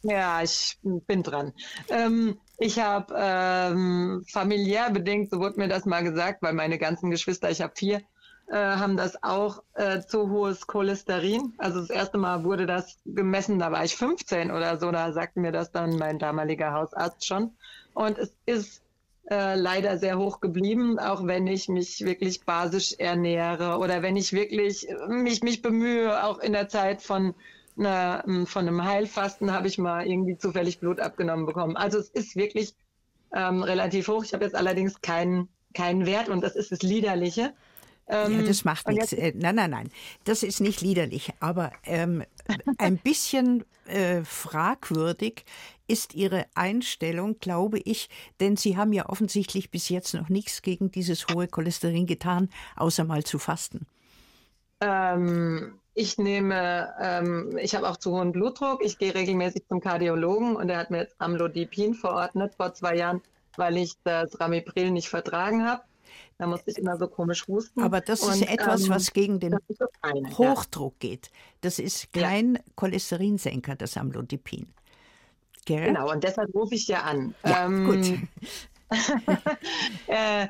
[0.02, 1.52] Ja, ja ich bin dran.
[1.88, 7.10] Ähm, ich habe ähm, familiär bedingt, so wurde mir das mal gesagt, weil meine ganzen
[7.10, 8.00] Geschwister, ich habe vier,
[8.48, 11.54] äh, haben das auch äh, zu hohes Cholesterin.
[11.58, 15.40] Also das erste Mal wurde das gemessen, da war ich 15 oder so, da sagte
[15.40, 17.52] mir das dann mein damaliger Hausarzt schon.
[17.92, 18.82] Und es ist
[19.30, 24.32] äh, leider sehr hoch geblieben, auch wenn ich mich wirklich basisch ernähre oder wenn ich
[24.32, 27.34] wirklich mich, mich bemühe, auch in der Zeit von
[27.78, 31.76] einer, ähm, von einem Heilfasten habe ich mal irgendwie zufällig Blut abgenommen bekommen.
[31.76, 32.74] Also es ist wirklich
[33.34, 34.24] ähm, relativ hoch.
[34.24, 37.54] Ich habe jetzt allerdings keinen keinen Wert und das ist das Liederliche.
[38.08, 39.12] Ähm, ja, das macht nichts.
[39.12, 39.90] Äh, nein, nein, nein.
[40.24, 41.32] Das ist nicht liederlich.
[41.40, 42.24] Aber ähm,
[42.78, 45.44] ein bisschen äh, fragwürdig
[45.88, 48.08] ist Ihre Einstellung, glaube ich,
[48.40, 53.04] denn Sie haben ja offensichtlich bis jetzt noch nichts gegen dieses hohe Cholesterin getan, außer
[53.04, 53.86] mal zu fasten.
[54.80, 58.84] Ähm, ich nehme, ähm, ich habe auch zu hohen Blutdruck.
[58.84, 63.22] Ich gehe regelmäßig zum Kardiologen und er hat mir jetzt Amlodipin verordnet vor zwei Jahren,
[63.56, 65.82] weil ich das Ramipril nicht vertragen habe.
[66.36, 67.82] Da musste ich immer so komisch husten.
[67.82, 69.56] Aber das und, ist etwas, ähm, was gegen den
[70.02, 71.08] eine, Hochdruck ja.
[71.08, 71.30] geht.
[71.62, 72.60] Das ist kein ja.
[72.74, 74.66] Cholesterinsenker, das Amlodipin.
[75.64, 75.86] Gell?
[75.86, 77.34] Genau, und deshalb rufe ich ja an.
[77.42, 78.06] Ja, ähm, gut.
[80.08, 80.48] äh,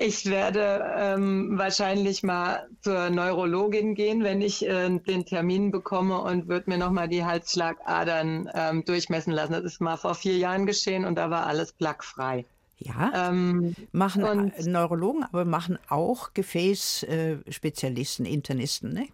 [0.00, 6.48] ich werde ähm, wahrscheinlich mal zur Neurologin gehen, wenn ich äh, den Termin bekomme und
[6.48, 9.52] würde mir nochmal die Halsschlagadern ähm, durchmessen lassen.
[9.52, 12.46] Das ist mal vor vier Jahren geschehen und da war alles plackfrei.
[12.78, 19.06] Ja, ähm, machen und, Neurologen, aber machen auch Gefäßspezialisten, äh, Internisten, ne?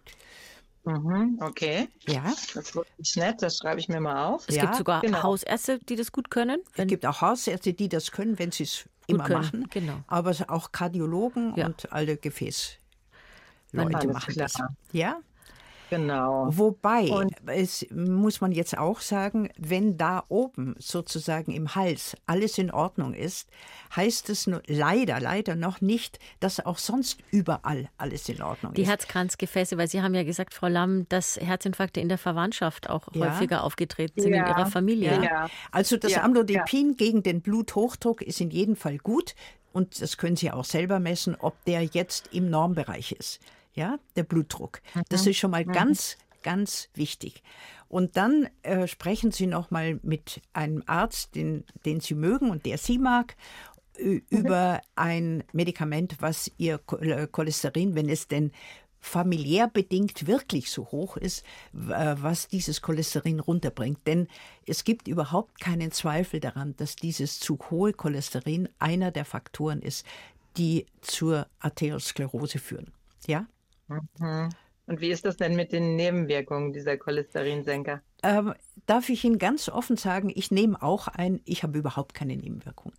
[0.85, 1.89] Mhm, okay.
[2.07, 2.23] Ja.
[2.53, 4.45] Das ist nett, das schreibe ich mir mal auf.
[4.47, 5.21] Es ja, gibt sogar genau.
[5.21, 6.61] Hausärzte, die das gut können.
[6.77, 9.41] Es gibt auch Hausärzte, die das können, wenn sie es immer können.
[9.41, 9.67] machen.
[9.69, 10.03] Genau.
[10.07, 11.67] Aber auch Kardiologen ja.
[11.67, 12.79] und alle Gefäßleute
[13.73, 14.47] machen klar.
[14.47, 14.57] das.
[14.91, 15.19] Ja?
[15.89, 16.47] Genau.
[16.49, 22.57] Wobei, und es muss man jetzt auch sagen, wenn da oben sozusagen im Hals alles
[22.57, 23.49] in Ordnung ist,
[23.95, 28.81] heißt es nur, leider, leider noch nicht, dass auch sonst überall alles in Ordnung Die
[28.81, 28.85] ist.
[28.85, 33.07] Die Herzkranzgefäße, weil Sie haben ja gesagt, Frau Lamm, dass Herzinfarkte in der Verwandtschaft auch
[33.13, 33.27] ja.
[33.31, 34.43] häufiger aufgetreten sind ja.
[34.43, 35.23] in Ihrer Familie.
[35.23, 35.49] Ja.
[35.71, 39.35] Also das Amlodipin gegen den Bluthochdruck ist in jedem Fall gut.
[39.73, 43.39] Und das können Sie auch selber messen, ob der jetzt im Normbereich ist
[43.77, 44.81] ja, der Blutdruck.
[45.09, 45.31] Das mhm.
[45.31, 45.71] ist schon mal mhm.
[45.71, 47.43] ganz, ganz wichtig.
[47.87, 52.65] Und dann äh, sprechen Sie noch mal mit einem Arzt, den, den Sie mögen und
[52.65, 53.37] der Sie mag,
[54.29, 58.51] über ein Medikament, was Ihr äh, Cholesterin, wenn es denn
[58.99, 64.05] familiär bedingt wirklich so hoch ist, was dieses Cholesterin runterbringt.
[64.05, 64.27] Denn
[64.65, 70.05] es gibt überhaupt keinen Zweifel daran, dass dieses zu hohe Cholesterin einer der Faktoren ist,
[70.57, 72.91] die zur Arteriosklerose führen.
[73.27, 73.45] Ja?
[73.87, 74.49] Mhm.
[74.87, 78.01] Und wie ist das denn mit den Nebenwirkungen dieser Cholesterinsenker?
[78.23, 78.53] Ähm,
[78.85, 82.95] darf ich Ihnen ganz offen sagen, ich nehme auch ein, ich habe überhaupt keine Nebenwirkungen.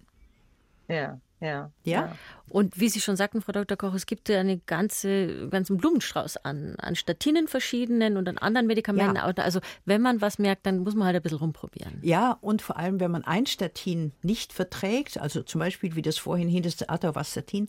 [0.89, 2.16] Ja, ja, ja.
[2.49, 3.76] Und wie Sie schon sagten, Frau Dr.
[3.76, 8.66] Koch, es gibt ja eine ganze, ganzen Blumenstrauß an, an Statinen verschiedenen und an anderen
[8.66, 9.16] Medikamenten.
[9.16, 9.22] Ja.
[9.22, 11.99] Also wenn man was merkt, dann muss man halt ein bisschen rumprobieren.
[12.03, 16.18] Ja, und vor allem, wenn man ein Statin nicht verträgt, also zum Beispiel wie das
[16.18, 17.68] vorhin hin das Atavastatin,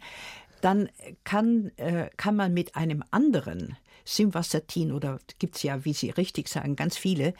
[0.61, 0.89] dann
[1.23, 6.47] kann, äh, kann man mit einem anderen Simvastatin oder gibt es ja, wie Sie richtig
[6.49, 7.33] sagen, ganz viele,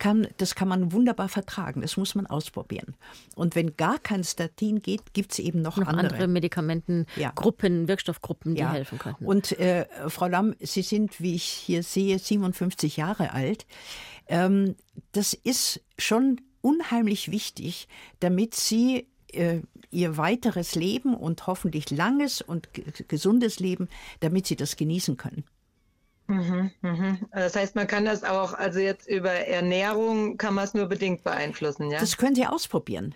[0.00, 1.82] kann, das kann man wunderbar vertragen.
[1.82, 2.96] Das muss man ausprobieren.
[3.36, 6.08] Und wenn gar kein Statin geht, gibt es eben noch, noch andere.
[6.08, 7.88] andere Medikamentengruppen, ja.
[7.88, 8.72] Wirkstoffgruppen, die ja.
[8.72, 9.16] helfen können.
[9.20, 13.66] Und äh, Frau Lamm, Sie sind, wie ich hier sehe, 57 Jahre alt.
[14.26, 14.74] Ähm,
[15.12, 17.86] das ist schon unheimlich wichtig,
[18.20, 22.68] damit Sie ihr weiteres Leben und hoffentlich langes und
[23.08, 23.88] gesundes Leben,
[24.20, 25.44] damit sie das genießen können.
[26.30, 27.18] Mhm, mhm.
[27.32, 31.24] Das heißt, man kann das auch, also jetzt über Ernährung kann man es nur bedingt
[31.24, 31.98] beeinflussen, ja?
[31.98, 33.14] Das können Sie ausprobieren.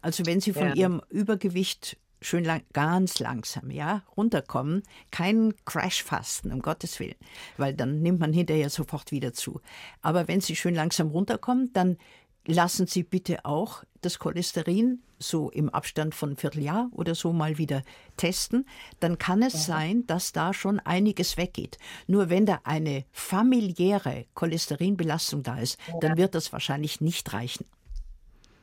[0.00, 0.74] Also wenn Sie von ja.
[0.74, 7.16] Ihrem Übergewicht schön lang, ganz langsam, ja, runterkommen, kein Crash-Fasten, um Gottes Willen,
[7.58, 9.60] weil dann nimmt man hinterher sofort wieder zu.
[10.00, 11.98] Aber wenn Sie schön langsam runterkommen, dann
[12.46, 17.82] lassen Sie bitte auch das Cholesterin so im Abstand von Vierteljahr oder so mal wieder
[18.16, 18.66] testen,
[19.00, 19.60] dann kann es ja.
[19.60, 21.78] sein, dass da schon einiges weggeht.
[22.06, 25.94] Nur wenn da eine familiäre Cholesterinbelastung da ist, ja.
[26.00, 27.66] dann wird das wahrscheinlich nicht reichen.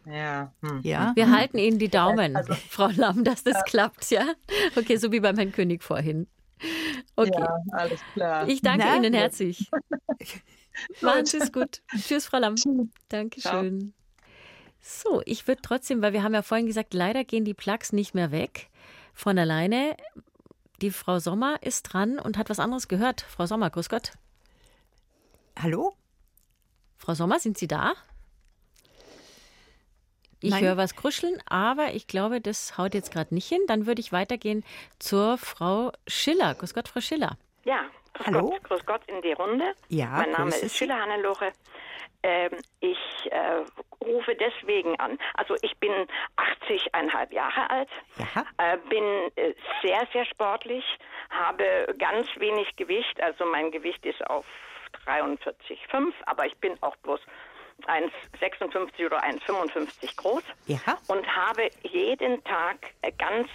[0.06, 0.54] Ja.
[0.62, 0.82] Hm.
[0.84, 1.12] ja.
[1.16, 1.38] Wir hm.
[1.38, 3.64] halten Ihnen die Daumen, also, Frau Lamm, dass das ja.
[3.64, 4.26] klappt, ja?
[4.76, 6.28] Okay, so wie beim Herrn König vorhin.
[7.16, 7.32] Okay.
[7.34, 8.48] Ja, alles klar.
[8.48, 9.70] Ich danke Na, Ihnen herzlich.
[11.02, 11.82] Machen Sie es gut.
[11.96, 12.56] Tschüss, Frau Lamm.
[13.10, 13.94] Dankeschön.
[14.82, 18.16] So, ich würde trotzdem, weil wir haben ja vorhin gesagt, leider gehen die Plugs nicht
[18.16, 18.70] mehr weg
[19.14, 19.96] von alleine.
[20.82, 23.22] Die Frau Sommer ist dran und hat was anderes gehört.
[23.22, 24.14] Frau Sommer, grüß Gott.
[25.62, 25.94] Hallo?
[26.98, 27.94] Frau Sommer, sind Sie da?
[30.44, 33.62] Ich höre was kruscheln, aber ich glaube, das haut jetzt gerade nicht hin.
[33.68, 34.64] Dann würde ich weitergehen
[34.98, 36.56] zur Frau Schiller.
[36.56, 37.38] Grüß Gott, Frau Schiller.
[37.64, 38.50] Ja, grüß Hallo?
[38.50, 39.74] Gott, grüß Gott in die Runde.
[39.90, 41.52] Ja, mein Name ist Schiller Hannelore.
[42.24, 42.52] Ähm,
[42.82, 43.64] ich äh,
[44.04, 45.18] rufe deswegen an.
[45.34, 45.92] Also ich bin
[46.68, 48.46] 80,5 Jahre alt, ja.
[48.58, 49.04] äh, bin
[49.36, 50.86] äh, sehr, sehr sportlich,
[51.32, 54.46] habe ganz wenig Gewicht, also mein Gewicht ist auf
[55.08, 57.22] 43,5, aber ich bin auch bloß
[57.88, 60.78] 1,56 oder 1,55 groß ja.
[61.08, 63.50] und habe jeden Tag äh, ganz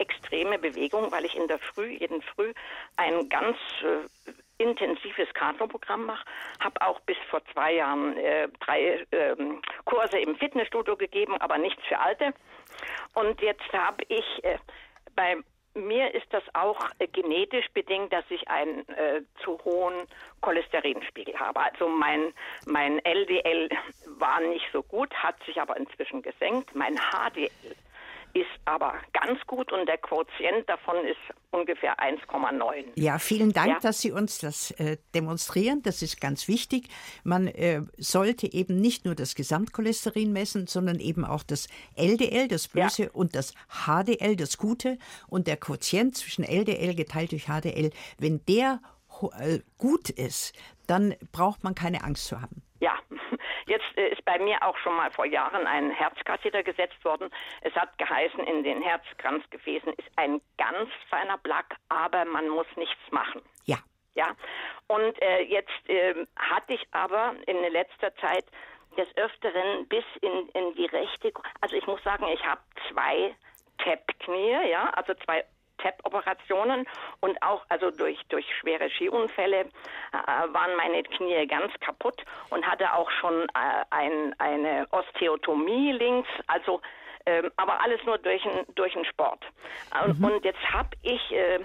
[0.00, 2.52] extreme Bewegung, weil ich in der Früh, jeden Früh
[2.96, 4.32] ein ganz äh,
[4.62, 6.24] intensives Cardio-Programm mache.
[6.60, 11.82] Habe auch bis vor zwei Jahren äh, drei ähm, Kurse im Fitnessstudio gegeben, aber nichts
[11.86, 12.34] für Alte.
[13.14, 14.58] Und jetzt habe ich äh,
[15.14, 15.36] bei
[15.74, 19.94] mir ist das auch äh, genetisch bedingt, dass ich einen äh, zu hohen
[20.40, 21.60] Cholesterinspiegel habe.
[21.60, 22.32] Also mein,
[22.66, 23.68] mein LDL
[24.18, 26.74] war nicht so gut, hat sich aber inzwischen gesenkt.
[26.74, 27.50] Mein HDL
[28.34, 31.18] ist aber ganz gut und der Quotient davon ist
[31.50, 32.84] ungefähr 1,9.
[32.94, 33.78] Ja, vielen Dank, ja.
[33.80, 35.82] dass Sie uns das äh, demonstrieren.
[35.82, 36.88] Das ist ganz wichtig.
[37.24, 42.68] Man äh, sollte eben nicht nur das Gesamtcholesterin messen, sondern eben auch das LDL, das
[42.68, 43.10] Böse, ja.
[43.12, 44.98] und das HDL, das Gute.
[45.28, 48.80] Und der Quotient zwischen LDL geteilt durch HDL, wenn der
[49.38, 50.54] äh, gut ist,
[50.86, 52.62] dann braucht man keine Angst zu haben.
[52.80, 52.94] Ja,
[53.70, 57.30] Jetzt äh, ist bei mir auch schon mal vor Jahren ein Herzkatheter gesetzt worden.
[57.60, 63.00] Es hat geheißen, in den Herzkranzgefäßen ist ein ganz feiner Plaque, aber man muss nichts
[63.12, 63.40] machen.
[63.66, 63.78] Ja.
[64.14, 64.34] Ja.
[64.88, 68.44] Und äh, jetzt äh, hatte ich aber in letzter Zeit
[68.98, 72.60] des Öfteren bis in, in die rechte, also ich muss sagen, ich habe
[72.90, 73.36] zwei
[73.78, 75.44] Tap-Knie, ja, also zwei
[75.82, 76.86] TAP-Operationen
[77.20, 82.92] und auch also durch, durch schwere Skiunfälle äh, waren meine Knie ganz kaputt und hatte
[82.92, 86.80] auch schon äh, ein, eine Osteotomie links, also
[87.26, 88.42] ähm, aber alles nur durch,
[88.74, 89.44] durch den Sport.
[90.06, 90.24] Mhm.
[90.24, 91.60] Und jetzt habe ich äh,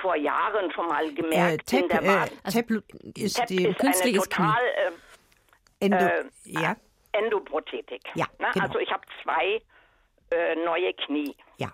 [0.00, 2.70] vor Jahren schon mal gemerkt, äh, Tap, in der also TAP
[3.14, 6.76] ist, TAP die ist eine total äh, Endo, äh, ja.
[7.12, 8.02] Endoprothetik.
[8.14, 8.48] Ja, ne?
[8.52, 8.66] genau.
[8.66, 9.60] Also ich habe zwei
[10.64, 11.36] neue Knie.
[11.58, 11.72] Ja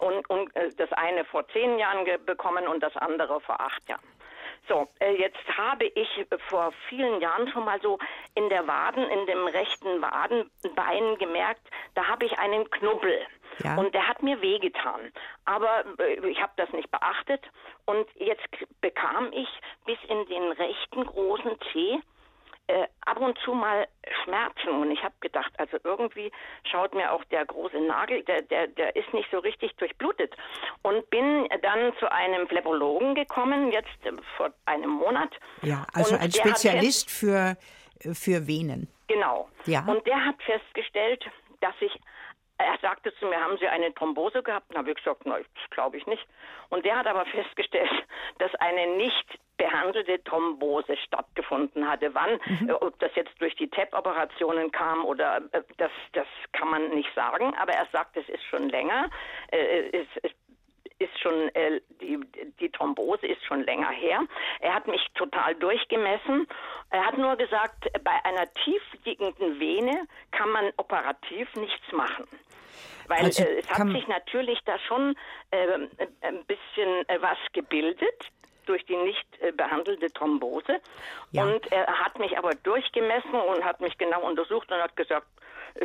[0.00, 4.08] und, und äh, das eine vor zehn Jahren bekommen und das andere vor acht Jahren.
[4.68, 7.98] So, äh, jetzt habe ich vor vielen Jahren schon mal so
[8.34, 13.26] in der Waden, in dem rechten Wadenbein gemerkt, da habe ich einen Knubbel.
[13.64, 13.76] Ja.
[13.76, 15.12] Und der hat mir wehgetan.
[15.44, 17.42] Aber äh, ich habe das nicht beachtet.
[17.84, 18.46] Und jetzt
[18.80, 19.48] bekam ich
[19.84, 21.98] bis in den rechten großen Zeh
[22.70, 23.88] äh, ab und zu mal
[24.22, 26.30] Schmerzen und ich habe gedacht, also irgendwie
[26.70, 30.32] schaut mir auch der große Nagel, der, der, der ist nicht so richtig durchblutet
[30.82, 35.30] und bin dann zu einem Phlebologen gekommen, jetzt äh, vor einem Monat.
[35.62, 37.56] Ja, also ein Spezialist für,
[38.12, 38.88] für Venen.
[39.08, 39.48] Genau.
[39.66, 39.84] Ja.
[39.86, 41.24] Und der hat festgestellt,
[41.60, 41.92] dass ich
[42.58, 44.68] er sagte zu mir, haben Sie eine Thrombose gehabt?
[44.68, 46.26] Und habe ich gesagt, nein, das glaube ich nicht.
[46.68, 47.90] Und der hat aber festgestellt,
[48.38, 52.14] dass eine nicht behandelte Thrombose stattgefunden hatte.
[52.14, 52.70] Wann, mhm.
[52.70, 57.14] Äh, ob das jetzt durch die TEP-Operationen kam oder äh, das, das kann man nicht
[57.14, 59.10] sagen, aber er sagt, es ist schon länger.
[59.52, 60.32] Äh, es, es
[60.98, 62.18] ist schon äh, die,
[62.58, 64.26] die Thrombose ist schon länger her.
[64.60, 66.46] Er hat mich total durchgemessen.
[66.90, 72.26] Er hat nur gesagt, bei einer tiefliegenden Vene kann man operativ nichts machen.
[73.08, 75.16] Weil also, äh, es hat sich natürlich da schon
[75.50, 75.66] äh,
[76.22, 78.30] ein bisschen was gebildet
[78.70, 80.80] durch die nicht äh, behandelte Thrombose.
[81.32, 81.44] Ja.
[81.44, 85.26] Und er hat mich aber durchgemessen und hat mich genau untersucht und hat gesagt,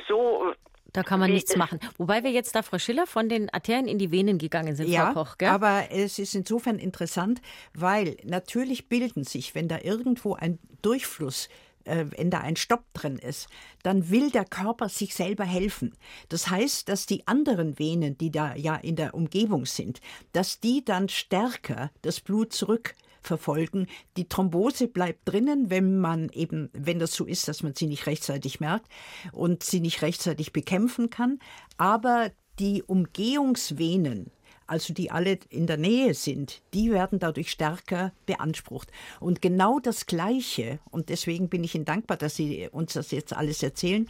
[0.07, 0.53] so
[0.93, 1.79] da kann man nichts machen.
[1.97, 5.11] Wobei wir jetzt da, Frau Schiller, von den Arterien in die Venen gegangen sind, ja,
[5.11, 5.37] Frau Koch.
[5.37, 5.49] Gell?
[5.49, 7.41] aber es ist insofern interessant,
[7.73, 11.49] weil natürlich bilden sich, wenn da irgendwo ein Durchfluss
[11.85, 13.47] äh, wenn da ein Stopp drin ist,
[13.83, 15.95] dann will der Körper sich selber helfen.
[16.29, 20.01] Das heißt, dass die anderen Venen, die da ja in der Umgebung sind,
[20.33, 23.87] dass die dann stärker das Blut zurück verfolgen.
[24.17, 28.05] Die Thrombose bleibt drinnen, wenn man eben, wenn das so ist, dass man sie nicht
[28.07, 28.87] rechtzeitig merkt
[29.31, 31.39] und sie nicht rechtzeitig bekämpfen kann.
[31.77, 34.31] Aber die Umgehungsvenen,
[34.67, 38.91] also die alle in der Nähe sind, die werden dadurch stärker beansprucht.
[39.19, 43.33] Und genau das Gleiche, und deswegen bin ich Ihnen dankbar, dass Sie uns das jetzt
[43.33, 44.07] alles erzählen,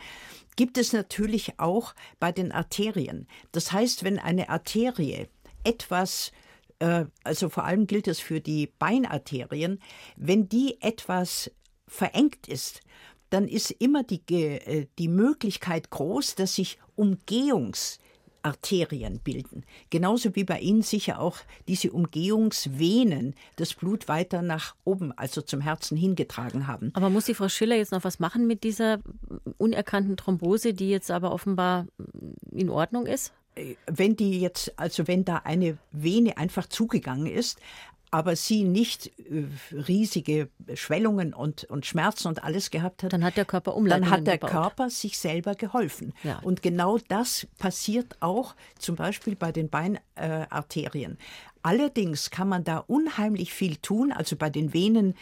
[0.55, 3.27] gibt es natürlich auch bei den Arterien.
[3.51, 5.27] Das heißt, wenn eine Arterie
[5.63, 6.31] etwas
[6.79, 9.79] äh, also vor allem gilt es für die Beinarterien,
[10.15, 11.51] wenn die etwas
[11.87, 12.81] verengt ist,
[13.29, 16.79] dann ist immer die, äh, die Möglichkeit groß, dass sich
[18.45, 19.65] Umgehungsarterien bilden.
[19.89, 21.37] Genauso wie bei Ihnen sicher auch
[21.67, 26.91] diese Umgehungsvenen das Blut weiter nach oben, also zum Herzen hingetragen haben.
[26.93, 28.99] Aber muss die Frau Schiller jetzt noch was machen mit dieser
[29.57, 31.87] unerkannten Thrombose, die jetzt aber offenbar
[32.51, 33.33] in Ordnung ist?
[33.87, 37.57] wenn die jetzt, also wenn da eine Vene einfach zugegangen ist,
[38.15, 39.43] aber sie nicht äh,
[39.73, 44.19] riesige Schwellungen und, und Schmerzen und alles gehabt hat, dann hat der Körper Umleitungen Dann
[44.19, 44.51] hat der gebaut.
[44.51, 46.13] Körper sich selber geholfen.
[46.23, 46.39] Ja.
[46.39, 51.17] Und genau das passiert auch zum Beispiel bei den Beinarterien.
[51.61, 55.15] Allerdings kann man da unheimlich viel tun, also bei den Venen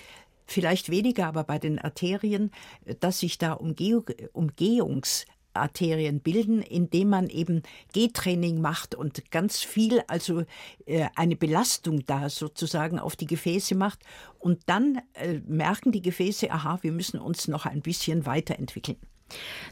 [0.45, 2.51] vielleicht weniger, aber bei den Arterien,
[2.99, 4.01] dass sich da Umgeh
[4.33, 10.43] Umgehungs Arterien bilden, indem man eben Gehtraining macht und ganz viel, also
[10.85, 13.99] äh, eine Belastung da sozusagen auf die Gefäße macht.
[14.39, 18.97] Und dann äh, merken die Gefäße, aha, wir müssen uns noch ein bisschen weiterentwickeln.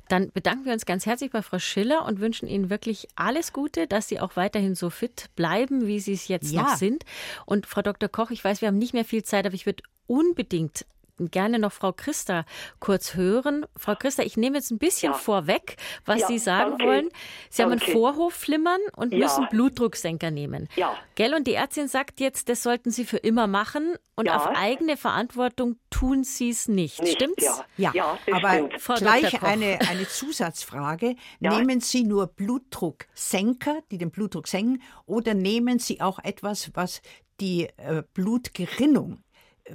[0.07, 3.87] Dann bedanken wir uns ganz herzlich bei Frau Schiller und wünschen Ihnen wirklich alles Gute,
[3.87, 6.63] dass Sie auch weiterhin so fit bleiben, wie Sie es jetzt ja.
[6.63, 7.03] noch sind.
[7.45, 8.09] Und Frau Dr.
[8.09, 10.85] Koch, ich weiß, wir haben nicht mehr viel Zeit, aber ich würde unbedingt
[11.29, 12.45] gerne noch Frau Christa
[12.79, 13.65] kurz hören.
[13.75, 15.17] Frau Christa, ich nehme jetzt ein bisschen ja.
[15.17, 16.85] vorweg, was ja, Sie sagen danke.
[16.85, 17.09] wollen.
[17.49, 17.75] Sie danke.
[17.75, 19.19] haben einen Vorhofflimmern und ja.
[19.19, 20.67] müssen Blutdrucksenker nehmen.
[20.75, 20.95] Ja.
[21.15, 21.33] Gell?
[21.33, 25.77] Und die Ärztin sagt jetzt, das sollten Sie für immer machen und auf eigene Verantwortung
[25.89, 27.01] tun Sie es nicht.
[27.01, 27.13] nicht.
[27.13, 27.63] Stimmt's?
[27.77, 28.17] Ja, ja.
[28.31, 31.15] aber Frau gleich eine, eine Zusatzfrage.
[31.39, 37.01] Nehmen Sie nur Blutdrucksenker, die den Blutdruck senken, oder nehmen Sie auch etwas, was
[37.39, 39.23] die äh, Blutgerinnung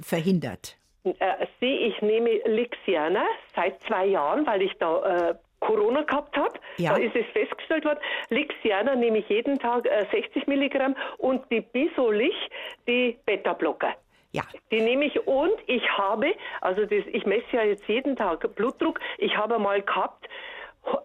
[0.01, 0.77] verhindert?
[1.19, 6.59] Äh, Sie, ich nehme Lixiana seit zwei Jahren, weil ich da äh, Corona gehabt habe.
[6.77, 6.91] Ja.
[6.91, 7.99] Da ist es festgestellt worden.
[8.29, 12.35] Lixiana nehme ich jeden Tag äh, 60 Milligramm und die Bisolich,
[12.87, 13.95] die Beta-Blocker.
[14.33, 14.43] Ja.
[14.71, 18.99] Die nehme ich und ich habe, also das, ich messe ja jetzt jeden Tag Blutdruck.
[19.17, 20.27] Ich habe mal gehabt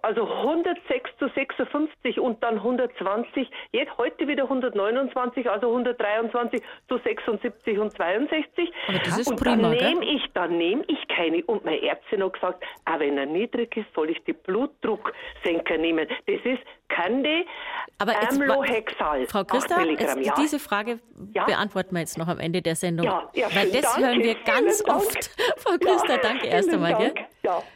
[0.03, 7.79] also 106 zu 56 und dann 120, jetzt heute wieder 129, also 123 zu 76
[7.79, 8.73] und 62.
[8.89, 11.45] Aber das ist und prima, dann nehme ich, dann nehme ich keine.
[11.45, 16.07] Und meine Ärztin hat gesagt, auch wenn er niedrig ist, soll ich die Blutdrucksenker nehmen.
[16.27, 17.47] Das ist Candy
[17.99, 19.27] Aber Amlohexal.
[19.27, 20.35] Frau Christa, ja.
[20.37, 21.01] diese Frage
[21.33, 21.45] ja?
[21.45, 23.07] beantworten wir jetzt noch am Ende der Sendung.
[23.07, 25.31] Ja, ja Weil das Dank, hören wir ganz oft.
[25.59, 26.97] Frau Christa, danke erst einmal.
[26.97, 27.15] Gell?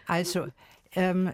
[0.07, 0.46] Also,
[0.97, 1.32] ähm,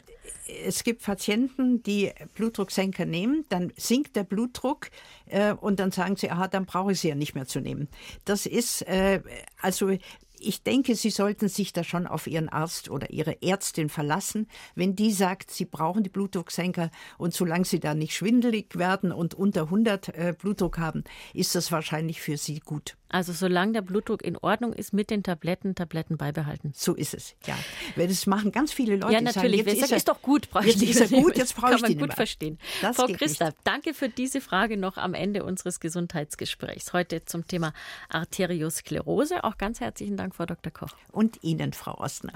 [0.66, 4.90] es gibt Patienten, die Blutdrucksenker nehmen, dann sinkt der Blutdruck
[5.26, 7.88] äh, und dann sagen sie, aha, dann brauche ich sie ja nicht mehr zu nehmen.
[8.24, 9.20] Das ist, äh,
[9.60, 9.96] also
[10.43, 14.49] ich denke, Sie sollten sich da schon auf Ihren Arzt oder Ihre Ärztin verlassen.
[14.74, 19.34] Wenn die sagt, Sie brauchen die Blutdrucksenker und solange Sie da nicht schwindelig werden und
[19.34, 22.97] unter 100 äh, Blutdruck haben, ist das wahrscheinlich für Sie gut.
[23.12, 26.72] Also solange der Blutdruck in Ordnung ist, mit den Tabletten, Tabletten beibehalten.
[26.74, 27.55] So ist es, ja.
[27.95, 29.12] Weil das machen ganz viele Leute.
[29.12, 29.64] Ja, natürlich.
[29.64, 31.74] Sagen, jetzt ist, er, ist doch gut, brauche ich Jetzt ist er gut, jetzt brauche
[31.74, 32.59] ich Kann man gut verstehen.
[32.80, 33.59] Das Frau Christa, nicht.
[33.64, 36.95] danke für diese Frage noch am Ende unseres Gesundheitsgesprächs.
[36.95, 37.74] Heute zum Thema
[38.09, 39.45] Arteriosklerose.
[39.45, 40.70] Auch ganz herzlichen Dank, Frau Dr.
[40.70, 40.97] Koch.
[41.11, 42.30] Und Ihnen, Frau Ostner.